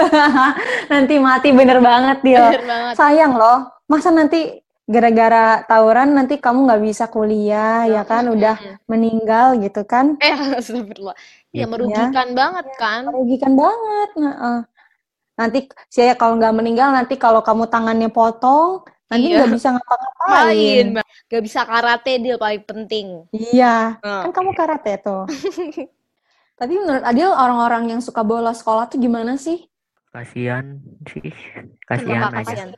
nanti 0.93 1.15
mati 1.19 1.51
bener 1.51 1.83
banget 1.83 2.23
Dil. 2.23 2.39
Bener 2.39 2.63
banget. 2.63 2.95
Sayang 2.95 3.35
loh, 3.35 3.59
masa 3.85 4.09
nanti 4.09 4.63
gara-gara 4.83 5.63
tawuran 5.65 6.11
nanti 6.11 6.39
kamu 6.39 6.59
nggak 6.63 6.83
bisa 6.85 7.05
kuliah 7.07 7.87
ya 7.87 8.03
kan 8.03 8.27
udah 8.29 8.55
Mm-mm. 8.57 8.77
meninggal 8.87 9.55
gitu 9.57 9.83
kan 9.83 10.19
Eh, 10.19 10.31
astagfirullah. 10.53 11.15
Ya, 11.51 11.63
Iya. 11.63 11.67
merugikan 11.67 12.29
banget 12.33 12.67
kan? 12.77 13.01
merugikan 13.05 13.53
banget 13.55 14.09
nah, 14.17 14.63
nanti 15.35 15.59
saya 15.87 16.15
kalau 16.15 16.35
nggak 16.35 16.51
meninggal 16.53 16.91
nanti 16.91 17.15
kalau 17.15 17.41
kamu 17.41 17.67
tangannya 17.67 18.11
potong 18.11 18.83
nanti 19.07 19.27
Iya. 19.29 19.37
nggak 19.39 19.53
bisa 19.55 19.69
Main, 19.69 19.77
ngapa-ngapain 19.79 20.85
Mbak. 20.93 21.07
Gak 21.27 21.43
bisa 21.43 21.61
karate, 21.63 22.13
Dil, 22.19 22.37
paling 22.37 22.63
penting. 22.63 23.07
iya 23.33 23.97
Ah. 23.99 24.23
kan 24.23 24.35
kamu 24.35 24.51
karate 24.53 24.93
tuh 24.99 25.25
tapi 26.63 26.79
menurut 26.79 27.03
Adil 27.03 27.27
orang-orang 27.27 27.91
yang 27.91 27.99
suka 27.99 28.23
bolos 28.23 28.63
sekolah 28.63 28.87
tuh 28.87 29.03
gimana 29.03 29.35
sih 29.35 29.67
Kasihan 30.13 30.77
sih. 31.09 31.33
Kasihan 31.89 32.29
Kenapa 32.31 32.45
aja. 32.45 32.69
kasihan? 32.69 32.71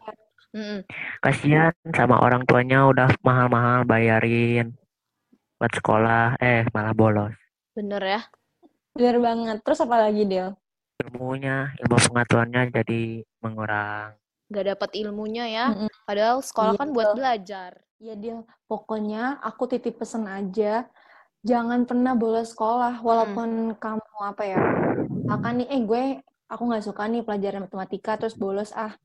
Kasihan 1.18 1.74
sama 1.90 2.22
orang 2.22 2.46
tuanya 2.46 2.86
udah 2.86 3.10
mahal-mahal 3.26 3.82
bayarin 3.82 4.70
buat 5.58 5.74
sekolah, 5.74 6.38
eh 6.38 6.62
malah 6.70 6.94
bolos. 6.94 7.34
Bener 7.74 8.02
ya? 8.02 8.22
bener 8.94 9.18
banget 9.18 9.58
terus 9.66 9.82
apa 9.82 10.06
lagi 10.06 10.22
Dil 10.22 10.54
Ilmunya, 11.02 11.74
ilmu 11.82 11.98
pengetahuannya 11.98 12.70
jadi 12.70 13.26
mengurang. 13.42 14.14
Gak 14.46 14.64
dapet 14.70 14.90
ilmunya 15.02 15.44
ya. 15.50 15.64
Mm-mm. 15.74 15.90
Padahal 16.06 16.38
sekolah 16.38 16.78
Iya, 16.78 16.80
kan 16.80 16.88
buat 16.94 17.08
belajar. 17.18 17.70
Ya 17.98 18.14
Dil, 18.14 18.46
pokoknya 18.70 19.42
aku 19.42 19.66
titip 19.66 19.98
pesen 19.98 20.30
aja, 20.30 20.86
jangan 21.44 21.84
pernah 21.84 22.16
bolos 22.16 22.56
sekolah, 22.56 23.04
walaupun 23.04 23.76
kamu 23.76 24.08
apa 24.24 24.42
ya, 24.48 24.60
akan 25.28 25.52
nih, 25.60 25.68
eh 25.68 25.80
gue, 25.84 26.04
aku 26.48 26.62
nggak 26.64 26.84
suka 26.88 27.04
nih 27.06 27.22
pelajaran 27.22 27.68
matematika, 27.68 28.16
terus 28.16 28.34
bolos 28.34 28.72
ah. 28.72 28.96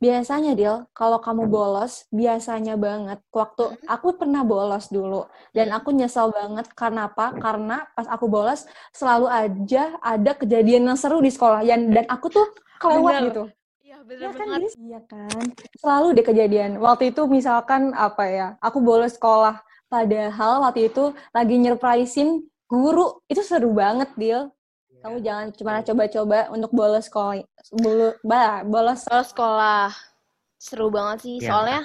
Biasanya 0.00 0.56
Dil, 0.56 0.88
kalau 0.96 1.20
kamu 1.20 1.44
bolos, 1.52 2.08
biasanya 2.08 2.80
banget, 2.80 3.20
waktu 3.36 3.68
aku 3.84 4.16
pernah 4.16 4.40
bolos 4.48 4.88
dulu, 4.88 5.28
dan 5.52 5.76
aku 5.76 5.92
nyesel 5.92 6.32
banget, 6.32 6.72
karena 6.72 7.12
apa? 7.12 7.36
Karena 7.36 7.84
pas 7.92 8.08
aku 8.08 8.24
bolos, 8.24 8.64
selalu 8.96 9.28
aja 9.28 10.00
ada 10.00 10.32
kejadian 10.32 10.88
yang 10.88 10.96
seru 10.96 11.20
di 11.20 11.28
sekolah, 11.28 11.60
yang, 11.68 11.92
dan 11.92 12.08
aku 12.08 12.32
tuh 12.32 12.48
kelewat 12.80 13.12
Bener. 13.12 13.26
gitu. 13.28 13.42
Iya, 13.84 13.96
Iya 14.08 14.30
kan, 14.32 14.46
Gis? 14.64 14.74
Iya 14.80 15.00
kan? 15.04 15.42
Selalu 15.76 16.06
deh 16.16 16.24
kejadian. 16.24 16.70
Waktu 16.80 17.12
itu 17.12 17.22
misalkan 17.28 17.92
apa 17.92 18.24
ya, 18.24 18.46
aku 18.64 18.80
bolos 18.80 19.20
sekolah. 19.20 19.60
Padahal 19.90 20.62
waktu 20.62 20.86
itu 20.86 21.10
lagi 21.34 21.54
nyerprisein 21.58 22.46
guru. 22.70 23.18
Itu 23.26 23.42
seru 23.42 23.74
banget, 23.74 24.14
Dil. 24.14 24.46
Kamu 25.02 25.16
jangan 25.24 25.46
cuma 25.56 25.80
coba-coba 25.82 26.38
untuk 26.54 26.70
bolos 26.70 27.10
sekolah. 27.10 27.42
Bolo, 27.74 28.14
bah, 28.22 28.62
bolos. 28.62 29.02
Sekolah 29.08 29.90
seru 30.60 30.92
banget 30.92 31.18
sih. 31.26 31.36
Ya, 31.42 31.50
Soalnya 31.50 31.80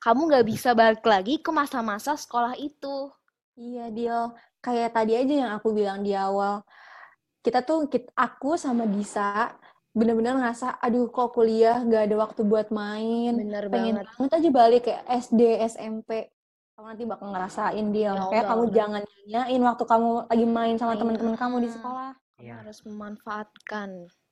kamu 0.00 0.20
nggak 0.32 0.46
bisa 0.48 0.70
balik 0.72 1.04
lagi 1.04 1.42
ke 1.42 1.50
masa-masa 1.52 2.16
sekolah 2.16 2.56
itu. 2.56 3.12
Iya, 3.58 3.92
Dil. 3.92 4.32
Kayak 4.64 4.96
tadi 4.96 5.12
aja 5.18 5.34
yang 5.44 5.52
aku 5.58 5.76
bilang 5.76 6.00
di 6.00 6.16
awal. 6.16 6.64
Kita 7.44 7.60
tuh, 7.64 7.88
kit- 7.92 8.12
aku 8.16 8.56
sama 8.56 8.84
Gisa, 8.88 9.52
bener-bener 9.90 10.36
ngerasa, 10.38 10.78
aduh 10.78 11.08
kok 11.10 11.32
kuliah 11.34 11.80
gak 11.84 12.08
ada 12.08 12.16
waktu 12.22 12.40
buat 12.46 12.68
main. 12.72 13.34
Bener 13.36 13.66
pengen 13.68 14.00
banget. 14.00 14.06
banget 14.16 14.30
aja 14.36 14.48
balik 14.52 14.82
ke 14.88 14.92
SD, 15.08 15.40
SMP. 15.66 16.30
Kamu 16.80 16.96
nanti 16.96 17.04
bakal 17.04 17.28
ngerasain 17.36 17.86
dia. 17.92 18.16
Ya, 18.16 18.24
Kayak 18.32 18.46
kamu 18.48 18.62
udah. 18.64 18.72
jangan 18.72 19.02
nyanyain 19.28 19.60
waktu 19.68 19.84
kamu 19.84 20.08
lagi 20.32 20.46
main 20.48 20.74
sama 20.80 20.88
Main. 20.88 21.00
teman-teman 21.04 21.36
kamu 21.36 21.56
di 21.60 21.68
sekolah. 21.68 22.10
Kamu 22.16 22.40
Iya. 22.40 22.54
harus 22.56 22.78
memanfaatkan. 22.88 23.88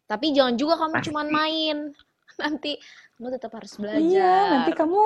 Tapi 0.08 0.26
jangan 0.32 0.54
juga 0.56 0.74
kamu 0.80 0.94
Pasti. 0.96 1.06
cuman 1.12 1.26
main. 1.28 1.76
Nanti 2.40 2.72
kamu 3.20 3.28
tetap 3.36 3.52
harus 3.52 3.72
belajar. 3.76 4.00
Iya, 4.00 4.36
nanti 4.48 4.72
kamu 4.72 5.00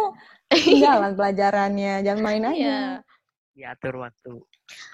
ketinggalan 0.55 1.13
pelajarannya. 1.19 1.93
Jangan 2.07 2.23
main 2.23 2.43
aja. 2.47 2.55
Iya. 2.55 2.79
Diatur 3.59 3.95
waktu. 3.99 4.33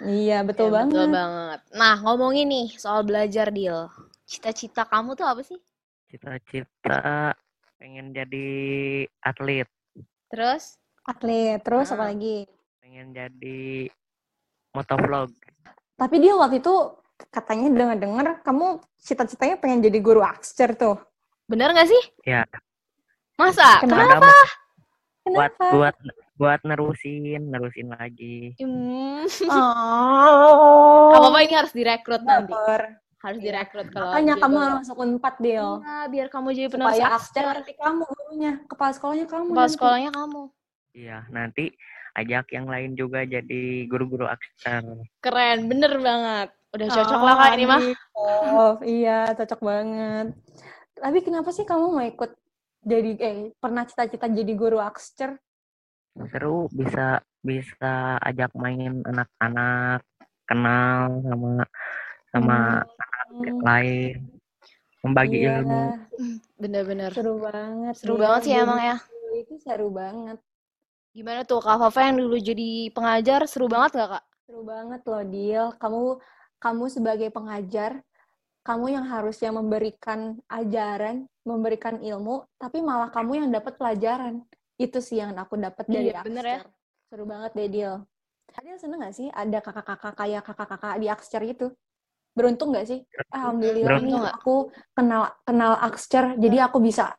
Iya, 0.09 0.39
betul 0.41 0.69
Ya, 0.69 0.73
banget. 0.73 0.89
Betul 0.97 1.07
banget. 1.13 1.61
Nah, 1.77 1.95
ngomongin 2.01 2.49
nih 2.49 2.67
soal 2.81 3.05
belajar, 3.05 3.53
Dil. 3.53 3.93
Cita-cita 4.25 4.89
kamu 4.89 5.13
tuh 5.13 5.29
apa 5.29 5.45
sih? 5.45 5.61
Cita-cita 6.09 7.37
pengen 7.77 8.17
jadi 8.17 8.49
atlet, 9.21 9.69
Terus? 10.33 10.81
Atlet, 11.09 11.57
terus 11.65 11.89
apa 11.89 12.05
Ah. 12.05 12.09
lagi? 12.13 12.45
pengen 12.79 13.13
jadi 13.13 13.89
motovlog. 14.71 15.29
Tapi 15.95 16.17
dia 16.19 16.33
waktu 16.33 16.57
itu 16.59 16.75
katanya 17.29 17.69
dengar-dengar 17.69 18.41
kamu 18.41 18.67
cita-citanya 18.97 19.57
pengen 19.57 19.81
jadi 19.83 19.99
guru 19.99 20.21
akser 20.21 20.73
tuh. 20.73 20.97
Bener 21.45 21.73
gak 21.73 21.85
sih? 21.85 22.03
Ya, 22.25 22.45
Masa? 23.35 23.81
Kenapa? 23.81 24.17
mau 24.19 24.33
buat 25.29 25.53
Kenapa? 25.53 25.67
buat 25.71 25.95
buat 26.35 26.61
nerusin, 26.63 27.49
nerusin 27.49 27.89
lagi. 27.91 28.57
Hmm. 28.57 29.25
Oh. 29.53 31.13
Apa-apa 31.13 31.39
ini 31.43 31.55
harus 31.55 31.73
direkrut 31.73 32.23
nanti. 32.23 32.53
Harus 33.19 33.39
direkrut 33.39 33.89
kalau 33.91 34.13
Makanya 34.13 34.35
jadi 34.35 34.43
kamu 34.45 34.57
harus 34.57 34.77
masuk 34.81 34.97
unpad, 34.99 35.35
Dil. 35.41 35.69
Iya, 35.83 35.97
biar 36.07 36.27
kamu 36.29 36.49
jadi 36.53 36.69
penerus 36.69 36.95
Supaya 36.95 37.53
nanti 37.53 37.73
kamu 37.75 38.03
gurunya, 38.07 38.53
kepala 38.65 38.91
sekolahnya 38.93 39.27
kamu 39.27 39.45
Kepala 39.47 39.61
nanti. 39.61 39.75
sekolahnya 39.75 40.11
kamu. 40.15 40.43
Iya, 40.99 41.23
nanti 41.31 41.71
ajak 42.19 42.51
yang 42.51 42.67
lain 42.67 42.99
juga 42.99 43.23
jadi 43.23 43.87
guru-guru 43.87 44.27
akser. 44.27 44.83
Keren, 45.23 45.71
bener 45.71 45.95
banget. 46.03 46.49
Udah 46.75 46.89
cocok 46.91 47.21
lah 47.23 47.35
kak 47.39 47.51
ini 47.55 47.65
mah. 47.71 47.83
Oh, 48.51 48.75
iya, 48.83 49.31
cocok 49.39 49.61
banget. 49.63 50.35
Tapi 50.99 51.19
kenapa 51.23 51.55
sih 51.55 51.63
kamu 51.63 51.87
mau 51.95 52.03
ikut 52.03 52.35
jadi 52.83 53.11
eh 53.23 53.39
pernah 53.63 53.87
cita-cita 53.87 54.27
jadi 54.27 54.53
guru 54.59 54.83
Akster? 54.83 55.39
Seru 56.35 56.67
bisa 56.75 57.23
bisa 57.47 58.19
ajak 58.19 58.51
main 58.59 59.07
anak-anak, 59.07 60.03
kenal 60.51 61.23
sama 61.23 61.51
sama 62.35 62.59
anak 62.83 62.87
Hmm, 63.29 63.61
lain, 63.63 64.17
membagi 65.05 65.37
iya, 65.47 65.63
ilmu. 65.63 65.95
Bener-bener. 66.59 67.13
seru 67.15 67.39
banget. 67.39 67.95
Seru 68.03 68.19
Dil. 68.19 68.23
banget 68.25 68.41
sih 68.43 68.55
emang 68.59 68.81
ya. 68.83 68.97
Itu 69.37 69.55
seru 69.63 69.89
banget. 69.95 70.39
Gimana 71.17 71.43
tuh 71.43 71.59
Kak 71.59 71.81
Fafa 71.81 72.01
yang 72.13 72.17
dulu 72.21 72.37
jadi 72.37 72.93
pengajar, 72.93 73.41
seru 73.49 73.67
banget 73.67 73.99
gak 73.99 74.11
Kak? 74.19 74.25
Seru 74.47 74.63
banget 74.63 75.01
loh, 75.09 75.23
Dil. 75.25 75.67
Kamu 75.81 76.03
kamu 76.59 76.85
sebagai 76.91 77.29
pengajar, 77.31 78.03
kamu 78.67 78.99
yang 78.99 79.07
harusnya 79.07 79.51
memberikan 79.55 80.37
ajaran, 80.51 81.25
memberikan 81.47 82.03
ilmu, 82.03 82.45
tapi 82.59 82.83
malah 82.83 83.09
kamu 83.09 83.47
yang 83.47 83.49
dapat 83.49 83.79
pelajaran. 83.79 84.43
Itu 84.79 85.03
sih 85.03 85.19
yang 85.19 85.35
aku 85.35 85.59
dapat 85.59 85.87
dari 85.91 86.15
Iya, 86.15 86.23
bener 86.23 86.45
ya. 86.45 86.61
Seru 87.09 87.25
banget 87.25 87.51
deh, 87.57 87.69
Dil. 87.73 87.95
Adil 88.59 88.77
seneng 88.81 89.05
gak 89.05 89.15
sih 89.15 89.29
ada 89.31 89.59
kakak-kakak 89.63 90.15
kayak 90.19 90.43
kakak-kakak 90.45 90.95
di 90.99 91.07
Akster 91.07 91.43
itu? 91.47 91.67
Beruntung 92.35 92.71
gak 92.71 92.87
sih? 92.87 93.03
Alhamdulillah 93.35 93.99
Beruntung 93.99 94.09
nih 94.09 94.19
nggak? 94.23 94.37
aku 94.39 94.55
kenal 94.95 95.23
kenal 95.43 95.73
Akster, 95.83 96.39
jadi 96.39 96.71
aku 96.71 96.79
bisa 96.79 97.13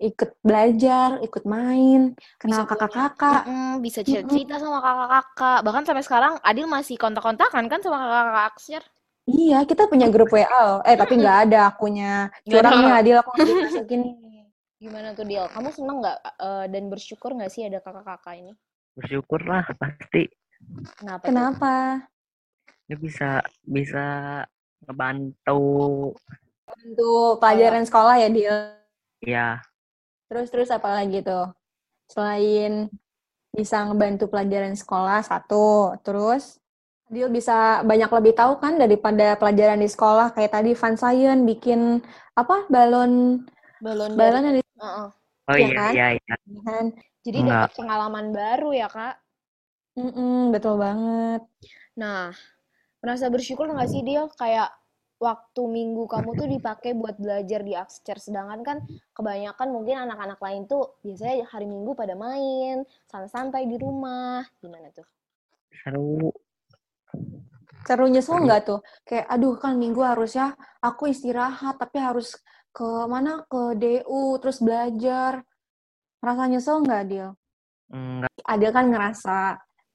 ikut 0.00 0.30
belajar, 0.40 1.20
ikut 1.20 1.44
main, 1.44 2.16
kenal 2.40 2.64
kakak-kakak. 2.64 3.44
Mm-mm, 3.44 3.84
bisa 3.84 4.00
cerita 4.00 4.56
sama 4.56 4.80
kakak-kakak. 4.80 5.58
Bahkan 5.60 5.82
sampai 5.84 6.04
sekarang 6.04 6.34
Adil 6.40 6.64
masih 6.64 6.96
kontak-kontakan 6.96 7.68
kan 7.68 7.80
sama 7.84 8.00
kakak-kakak 8.00 8.44
Akser. 8.48 8.82
Iya, 9.28 9.62
kita 9.68 9.86
punya 9.86 10.08
grup 10.08 10.32
WA. 10.32 10.48
loh. 10.48 10.80
Eh, 10.88 10.96
tapi 10.96 11.20
nggak 11.20 11.38
ada 11.46 11.68
akunya. 11.68 12.32
Nggak 12.48 12.50
Curang 12.56 12.72
ada. 12.72 12.80
nih, 12.82 12.92
Adil. 12.96 13.16
Aku 13.20 13.30
dimasukin 13.44 14.00
nih. 14.00 14.16
Gimana 14.80 15.12
tuh 15.12 15.28
Dil? 15.28 15.44
Kamu 15.52 15.68
seneng 15.76 16.00
nggak 16.00 16.18
eh, 16.24 16.64
dan 16.72 16.82
bersyukur 16.88 17.36
nggak 17.36 17.52
sih 17.52 17.68
ada 17.68 17.84
kakak-kakak 17.84 18.34
ini? 18.40 18.52
Bersyukurlah 18.96 19.68
pasti 19.76 20.24
Kenapa? 20.96 21.24
Kenapa? 21.28 21.74
ini 22.88 22.96
bisa 22.98 23.44
bisa 23.62 24.04
ngebantu 24.82 25.62
Untuk 26.70 27.38
pelajaran 27.38 27.84
sekolah 27.84 28.16
ya, 28.18 28.28
Dil. 28.32 28.56
Ya 30.30 30.36
Terus-terus 30.38 30.70
apa 30.70 30.94
lagi 30.94 31.26
tuh? 31.26 31.50
Selain 32.06 32.86
bisa 33.50 33.82
ngebantu 33.82 34.30
pelajaran 34.30 34.78
sekolah, 34.78 35.26
satu. 35.26 35.98
Terus, 36.06 36.62
Adil 37.10 37.26
bisa 37.26 37.82
banyak 37.82 38.06
lebih 38.06 38.38
tahu 38.38 38.62
kan 38.62 38.78
daripada 38.78 39.34
pelajaran 39.34 39.82
di 39.82 39.90
sekolah. 39.90 40.30
Kayak 40.30 40.62
tadi 40.62 40.78
Fun 40.78 40.94
Science 40.94 41.42
bikin, 41.42 41.98
apa, 42.38 42.70
balon, 42.70 43.42
Balon 43.82 44.14
balon 44.14 44.46
yang 44.46 44.56
di 44.56 44.62
Heeh. 44.62 45.08
oh 45.50 45.56
Iya 45.58 45.66
iya 45.66 45.74
kan? 45.74 45.90
iya 45.90 46.06
iya 46.14 46.34
kan? 46.62 46.84
Jadi 47.26 47.38
Enggak. 47.42 47.50
dapat 47.50 47.70
pengalaman 47.74 48.26
baru 48.30 48.70
ya 48.70 48.86
kak. 48.86 49.18
Mm-mm, 49.98 50.54
betul 50.54 50.78
banget. 50.78 51.42
Nah, 51.98 52.30
merasa 53.02 53.26
bersyukur 53.26 53.66
nggak 53.66 53.90
sih 53.90 54.06
Dil? 54.06 54.30
Kayak 54.38 54.70
waktu 55.20 55.62
minggu 55.68 56.08
kamu 56.08 56.32
tuh 56.32 56.48
dipakai 56.48 56.96
buat 56.96 57.20
belajar 57.20 57.60
di 57.60 57.76
Akser. 57.76 58.16
Sedangkan 58.16 58.64
kan 58.64 58.78
kebanyakan 59.12 59.68
mungkin 59.68 60.08
anak-anak 60.08 60.40
lain 60.40 60.64
tuh 60.64 60.96
biasanya 61.04 61.44
hari 61.52 61.68
minggu 61.68 61.92
pada 61.92 62.16
main, 62.16 62.88
santai-santai 63.06 63.68
di 63.68 63.76
rumah. 63.76 64.42
Gimana 64.58 64.88
tuh? 64.90 65.04
seru 65.70 66.32
Seru 67.84 68.06
nyesel 68.08 68.44
nggak 68.44 68.62
tuh? 68.64 68.80
Kayak, 69.08 69.26
aduh 69.28 69.56
kan 69.56 69.76
minggu 69.76 70.04
harusnya 70.04 70.52
aku 70.84 71.08
istirahat, 71.12 71.80
tapi 71.80 71.96
harus 72.00 72.36
ke 72.70 72.86
mana? 73.08 73.44
Ke 73.48 73.72
DU, 73.76 74.36
terus 74.40 74.60
belajar. 74.60 75.42
Merasa 76.20 76.44
nyesel 76.48 76.84
nggak, 76.84 77.00
Adil? 77.08 77.28
enggak 77.90 78.30
Adil 78.46 78.70
kan 78.70 78.86
ngerasa 78.92 79.38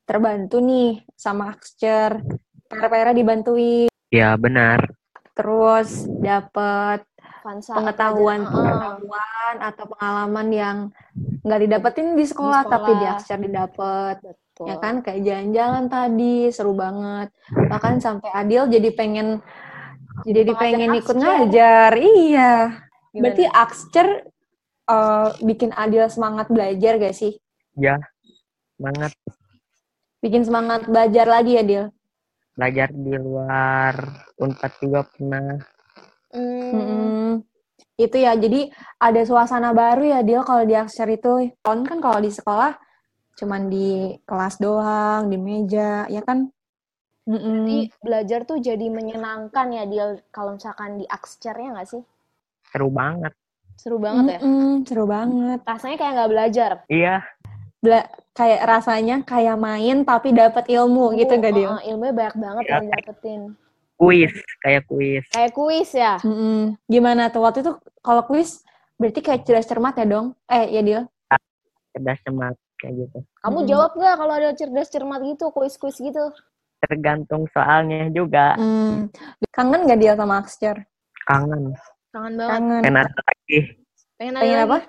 terbantu 0.03 0.59
nih 0.59 1.05
sama 1.15 1.53
Akcer. 1.53 2.19
PR-PR 2.65 3.13
dibantuin, 3.13 3.87
ya 4.09 4.33
benar 4.41 4.81
terus 5.35 6.07
Fansa 7.45 7.77
pengetahuan 7.77 8.41
Heeh. 8.41 8.49
pengetahuan 8.49 9.55
atau 9.61 9.85
pengalaman 9.93 10.47
yang 10.49 10.77
nggak 11.45 11.61
didapetin 11.61 12.17
di 12.17 12.25
sekolah, 12.25 12.65
tapi 12.65 12.97
di 12.97 13.05
sekolah. 13.05 13.13
Akcer 13.21 13.37
didapet. 13.37 14.17
Betul. 14.55 14.71
ya 14.71 14.75
kan 14.79 15.03
kayak 15.03 15.19
jalan-jalan 15.27 15.85
tadi 15.91 16.47
seru 16.47 16.71
banget 16.79 17.27
bahkan 17.67 17.99
sampai 17.99 18.31
Adil 18.31 18.71
jadi 18.71 18.87
pengen 18.95 19.43
jadi 20.23 20.55
Pengajar 20.55 20.63
pengen 20.63 20.91
ikut 20.95 21.15
ngajar 21.19 21.91
iya 21.99 22.53
Gimana? 23.11 23.19
berarti 23.19 23.43
Akser 23.51 24.07
eh, 24.87 25.29
bikin 25.43 25.75
Adil 25.75 26.07
semangat 26.07 26.47
belajar 26.47 26.95
gak 26.95 27.11
sih 27.19 27.35
ya 27.75 27.99
semangat 28.79 29.11
bikin 30.23 30.47
semangat 30.47 30.87
belajar 30.87 31.27
lagi 31.27 31.59
ya 31.59 31.61
Adil 31.67 31.83
belajar 32.55 32.89
di 33.05 33.13
luar 33.25 33.95
unpad 34.43 34.71
juga 34.83 34.99
pernah 35.11 35.47
Hmm, 36.33 36.75
Mm-mm. 36.75 37.43
itu 38.05 38.17
ya 38.25 38.33
jadi 38.43 38.59
ada 39.07 39.21
suasana 39.29 39.69
baru 39.81 40.03
ya 40.11 40.17
Adil 40.23 40.41
kalau 40.49 40.63
di 40.69 40.75
Akser 40.83 41.07
itu 41.17 41.31
kan 41.65 41.79
kan 41.89 41.99
kalau 42.05 42.19
di 42.25 42.31
sekolah 42.37 42.71
cuman 43.39 43.61
di 43.73 43.87
kelas 44.29 44.55
doang 44.63 45.23
di 45.31 45.37
meja 45.47 46.07
ya 46.15 46.21
kan 46.29 46.39
Mm-mm. 47.29 47.61
Jadi 47.65 47.89
belajar 48.05 48.39
tuh 48.49 48.57
jadi 48.67 48.87
menyenangkan 48.97 49.67
ya 49.77 49.83
Dil 49.91 50.09
kalau 50.35 50.51
misalkan 50.57 50.91
di 51.01 51.05
Akser 51.15 51.55
ya 51.63 51.67
nggak 51.73 51.87
sih? 51.93 52.03
seru 52.69 52.87
banget 52.97 53.33
Seru 53.81 53.97
banget 54.05 54.25
ya. 54.35 54.39
Mm-mm, 54.43 54.85
seru 54.87 55.05
banget 55.13 55.61
Rasanya 55.67 55.97
kayak 55.99 56.13
nggak 56.15 56.31
belajar. 56.33 56.71
iya 56.89 57.21
Bela- 57.85 58.09
kayak 58.33 58.61
rasanya 58.65 59.15
kayak 59.23 59.55
main 59.55 60.03
tapi 60.03 60.33
dapat 60.33 60.67
ilmu 60.67 61.15
gitu 61.15 61.31
gak? 61.35 61.53
Uh, 61.53 61.77
uh, 61.77 61.81
ilmunya 61.85 62.11
banyak 62.11 62.35
banget 62.35 62.63
Ya, 62.65 62.73
yang 62.75 62.87
dapetin. 62.91 63.41
kuis 63.95 64.33
kayak 64.59 64.83
kuis 64.85 65.23
Kayak 65.29 65.51
kuis 65.53 65.89
ya. 65.93 66.19
Mm-mm. 66.19 66.75
Gimana 66.83 67.29
tuh 67.29 67.39
waktu 67.39 67.63
itu 67.63 67.71
kalau 68.01 68.27
kuis 68.27 68.59
berarti 68.97 69.19
kayak 69.19 69.43
cerdas 69.43 69.63
cermat 69.65 69.95
ya 69.95 70.03
dong? 70.03 70.35
Eh 70.45 70.67
ya 70.69 70.81
Dil? 70.81 71.03
cerdas 71.91 72.19
cermat 72.21 72.55
kayak 72.75 73.07
gitu 73.07 73.17
Kamu 73.39 73.57
Mm-mm. 73.57 73.69
jawab 73.71 73.91
nggak 73.93 74.15
kalau 74.17 74.33
ada 74.33 74.51
cerdas 74.51 74.89
cermat 74.89 75.21
gitu, 75.21 75.45
kuis-kuis 75.49 75.95
gitu? 75.95 76.33
tergantung 76.77 77.47
soalnya 77.49 78.11
juga 78.11 78.53
Mm. 78.55 79.09
Kangen 79.49 79.87
gak 79.87 79.97
Dil 79.97 80.13
sama 80.13 80.37
Akster? 80.37 80.83
kangen 81.23 81.71
Kangen 82.11 82.35
banget. 82.35 82.51
Kangen. 82.51 82.81
pengen 82.83 82.97
ada 82.99 83.21
lagi 83.23 83.59
Pengen 84.15 84.33
ada 84.35 84.43
Pengen 84.43 84.53
lagi. 84.53 84.67
apa? 84.67 84.79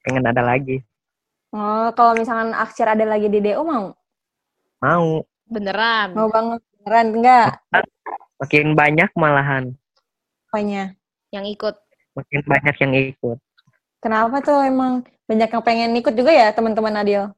pengen 0.00 0.24
ada 0.24 0.42
lagi 0.42 0.76
Oh, 1.54 1.86
kalau 1.94 2.18
misalkan 2.18 2.50
Akster 2.50 2.82
ada 2.90 3.06
lagi 3.06 3.30
di 3.30 3.38
DO 3.38 3.62
mau? 3.62 3.94
mau 4.82 5.22
Beneran. 5.46 6.10
Mau 6.18 6.26
banget 6.26 6.58
beneran 6.82 7.06
enggak? 7.14 7.48
makin 8.42 8.74
banyak 8.74 9.06
malahan 9.14 9.70
Apanya? 10.50 10.98
Yang 11.30 11.54
ikut. 11.54 11.74
makin 12.18 12.40
banyak 12.42 12.76
yang 12.82 12.92
ikut 13.14 13.38
Kenapa 14.02 14.42
tuh 14.42 14.66
emang 14.66 15.06
banyak 15.30 15.46
yang 15.46 15.62
pengen 15.62 15.94
ikut 15.94 16.14
juga 16.18 16.34
ya 16.34 16.50
teman-teman 16.50 16.98
Adil? 17.06 17.30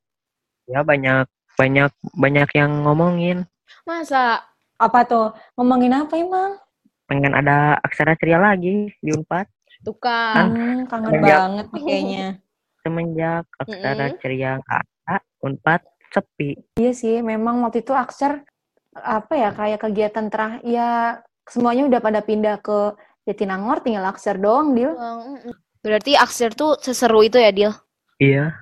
ya 0.64 0.80
banyak 0.80 1.28
banyak 1.60 1.92
banyak 2.16 2.48
yang 2.56 2.72
ngomongin 2.88 3.44
Masa? 3.84 4.40
Apa 4.80 5.04
tuh? 5.04 5.36
Ngomongin 5.60 5.92
apa 5.92 6.16
emang? 6.16 6.56
pengen 7.04 7.36
ada 7.36 7.76
aksara 7.84 8.16
ceria 8.16 8.40
lagi 8.40 8.88
di 8.98 9.10
unpad 9.12 9.44
Tuh 9.84 9.94
kan. 10.00 10.50
Hmm, 10.50 10.88
kangen 10.88 11.20
banget 11.20 11.66
kayaknya. 11.70 12.40
Semenjak 12.86 13.42
aksara 13.58 14.14
Mm-mm. 14.14 14.18
ceria 14.22 14.62
nggak 14.62 14.78
ada 14.78 15.16
unpad 15.42 15.82
sepi 16.14 16.54
Iya 16.78 16.92
sih, 16.94 17.18
memang 17.18 17.66
waktu 17.66 17.82
itu 17.82 17.90
Akser 17.90 18.46
apa 18.94 19.34
ya 19.34 19.50
kayak 19.50 19.82
kegiatan 19.82 20.30
terah 20.30 20.62
ya 20.62 21.18
semuanya 21.44 21.84
udah 21.84 21.98
pada 21.98 22.22
pindah 22.22 22.62
ke 22.62 22.94
Jatinangor 23.26 23.82
tinggal 23.82 24.06
Akser 24.06 24.38
doang, 24.38 24.72
Dil. 24.72 24.94
Mm-mm. 24.94 25.50
Berarti 25.82 26.14
Akser 26.14 26.54
tuh 26.54 26.78
seseru 26.78 27.20
itu 27.20 27.36
ya, 27.36 27.50
Dil? 27.50 27.74
iya 28.16 28.54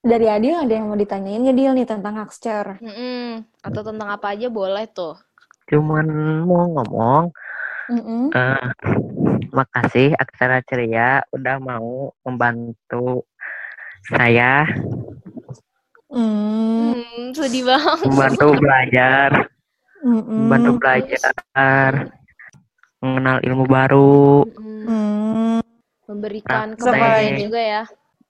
Dari 0.00 0.24
Adil 0.24 0.56
ada 0.56 0.72
yang 0.72 0.88
mau 0.88 0.96
ditanyain 0.96 1.42
nggak 1.42 1.58
Dil 1.58 1.72
nih 1.74 1.84
tentang 1.84 2.16
Akser? 2.16 2.78
Mm-mm. 2.78 3.44
Atau 3.60 3.82
tentang 3.82 4.08
apa 4.08 4.32
aja 4.32 4.46
boleh 4.46 4.86
tuh. 4.88 5.18
cuman 5.66 6.06
mau 6.46 6.66
ngomong 6.66 7.24
Mm-mm. 7.86 8.34
eh 8.34 8.68
makasih 9.50 10.14
aksara 10.14 10.62
ceria 10.62 11.22
udah 11.30 11.58
mau 11.58 12.10
membantu 12.22 13.22
saya 14.08 14.64
Mm, 16.10 16.90
Hmm, 16.98 17.30
sedih 17.38 17.62
banget. 17.70 18.02
membantu 18.02 18.50
belajar 18.58 19.30
mm-mm. 20.02 20.34
membantu 20.34 20.70
belajar 20.82 21.90
mengenal 22.98 23.38
ilmu 23.46 23.64
baru. 23.70 24.42
Hmm. 24.58 25.62
Memberikan 26.10 26.74
kebaikan 26.74 27.38
juga 27.38 27.60
ya. 27.62 27.84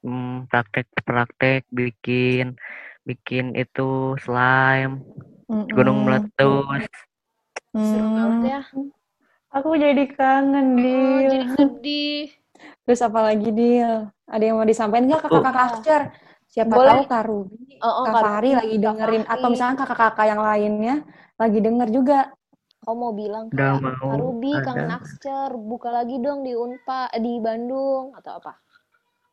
hmm, 0.05 0.45
praktek-praktek 0.53 1.65
bikin 1.73 2.61
bikin 3.09 3.57
itu 3.57 4.13
slime, 4.21 5.01
gunung 5.73 6.05
Mm-mm. 6.05 6.21
meletus. 6.29 6.85
Seru 7.73 8.05
Hmm. 8.05 8.13
banget 8.13 8.41
ya. 8.45 8.61
Aku 9.51 9.73
jadi 9.75 10.05
kangen, 10.13 10.77
Oh, 10.77 10.85
Dil. 10.85 11.25
jadi 11.27 11.41
sedih. 11.57 12.27
Terus 12.85 13.01
apa 13.07 13.21
lagi, 13.23 13.49
Dil? 13.55 13.93
Ada 14.27 14.43
yang 14.43 14.57
mau 14.59 14.67
disampaikan 14.67 15.05
nggak 15.07 15.23
kakak-kakak 15.27 15.65
Akcer? 15.75 16.03
Siapa 16.51 16.75
Boleh. 16.75 16.99
tahu 16.99 17.03
Kak 17.07 17.23
Ruby, 17.31 17.57
Oh, 17.81 17.87
oh, 17.87 18.05
Kak 18.05 18.13
Kak 18.13 18.23
Fahri 18.27 18.51
lagi 18.59 18.77
Kak 18.77 18.83
dengerin, 18.83 19.23
atau 19.23 19.39
Fahri. 19.39 19.53
misalnya 19.55 19.77
kakak-kakak 19.79 20.27
yang 20.27 20.41
lainnya 20.43 20.95
lagi 21.39 21.59
denger 21.63 21.89
juga. 21.95 22.21
Kau 22.83 22.95
mau 22.99 23.13
bilang 23.15 23.47
mau 23.55 23.79
Kak 23.79 24.19
Ruby 24.19 24.53
ada. 24.59 24.85
Akcer, 24.99 25.51
buka 25.55 25.89
lagi 25.95 26.17
dong 26.19 26.43
di 26.43 26.53
Unpa 26.59 27.07
eh, 27.15 27.23
di 27.23 27.39
Bandung 27.39 28.11
atau 28.19 28.43
apa? 28.43 28.53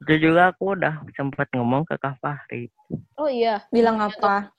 Itu 0.06 0.14
juga 0.30 0.54
aku 0.54 0.78
udah 0.78 1.02
sempat 1.18 1.50
ngomong 1.58 1.90
ke 1.90 1.98
Kak 1.98 2.22
Fahri. 2.22 2.70
Oh 3.18 3.26
iya. 3.26 3.66
Bilang 3.74 3.98
tuh? 3.98 4.22
apa? 4.22 4.54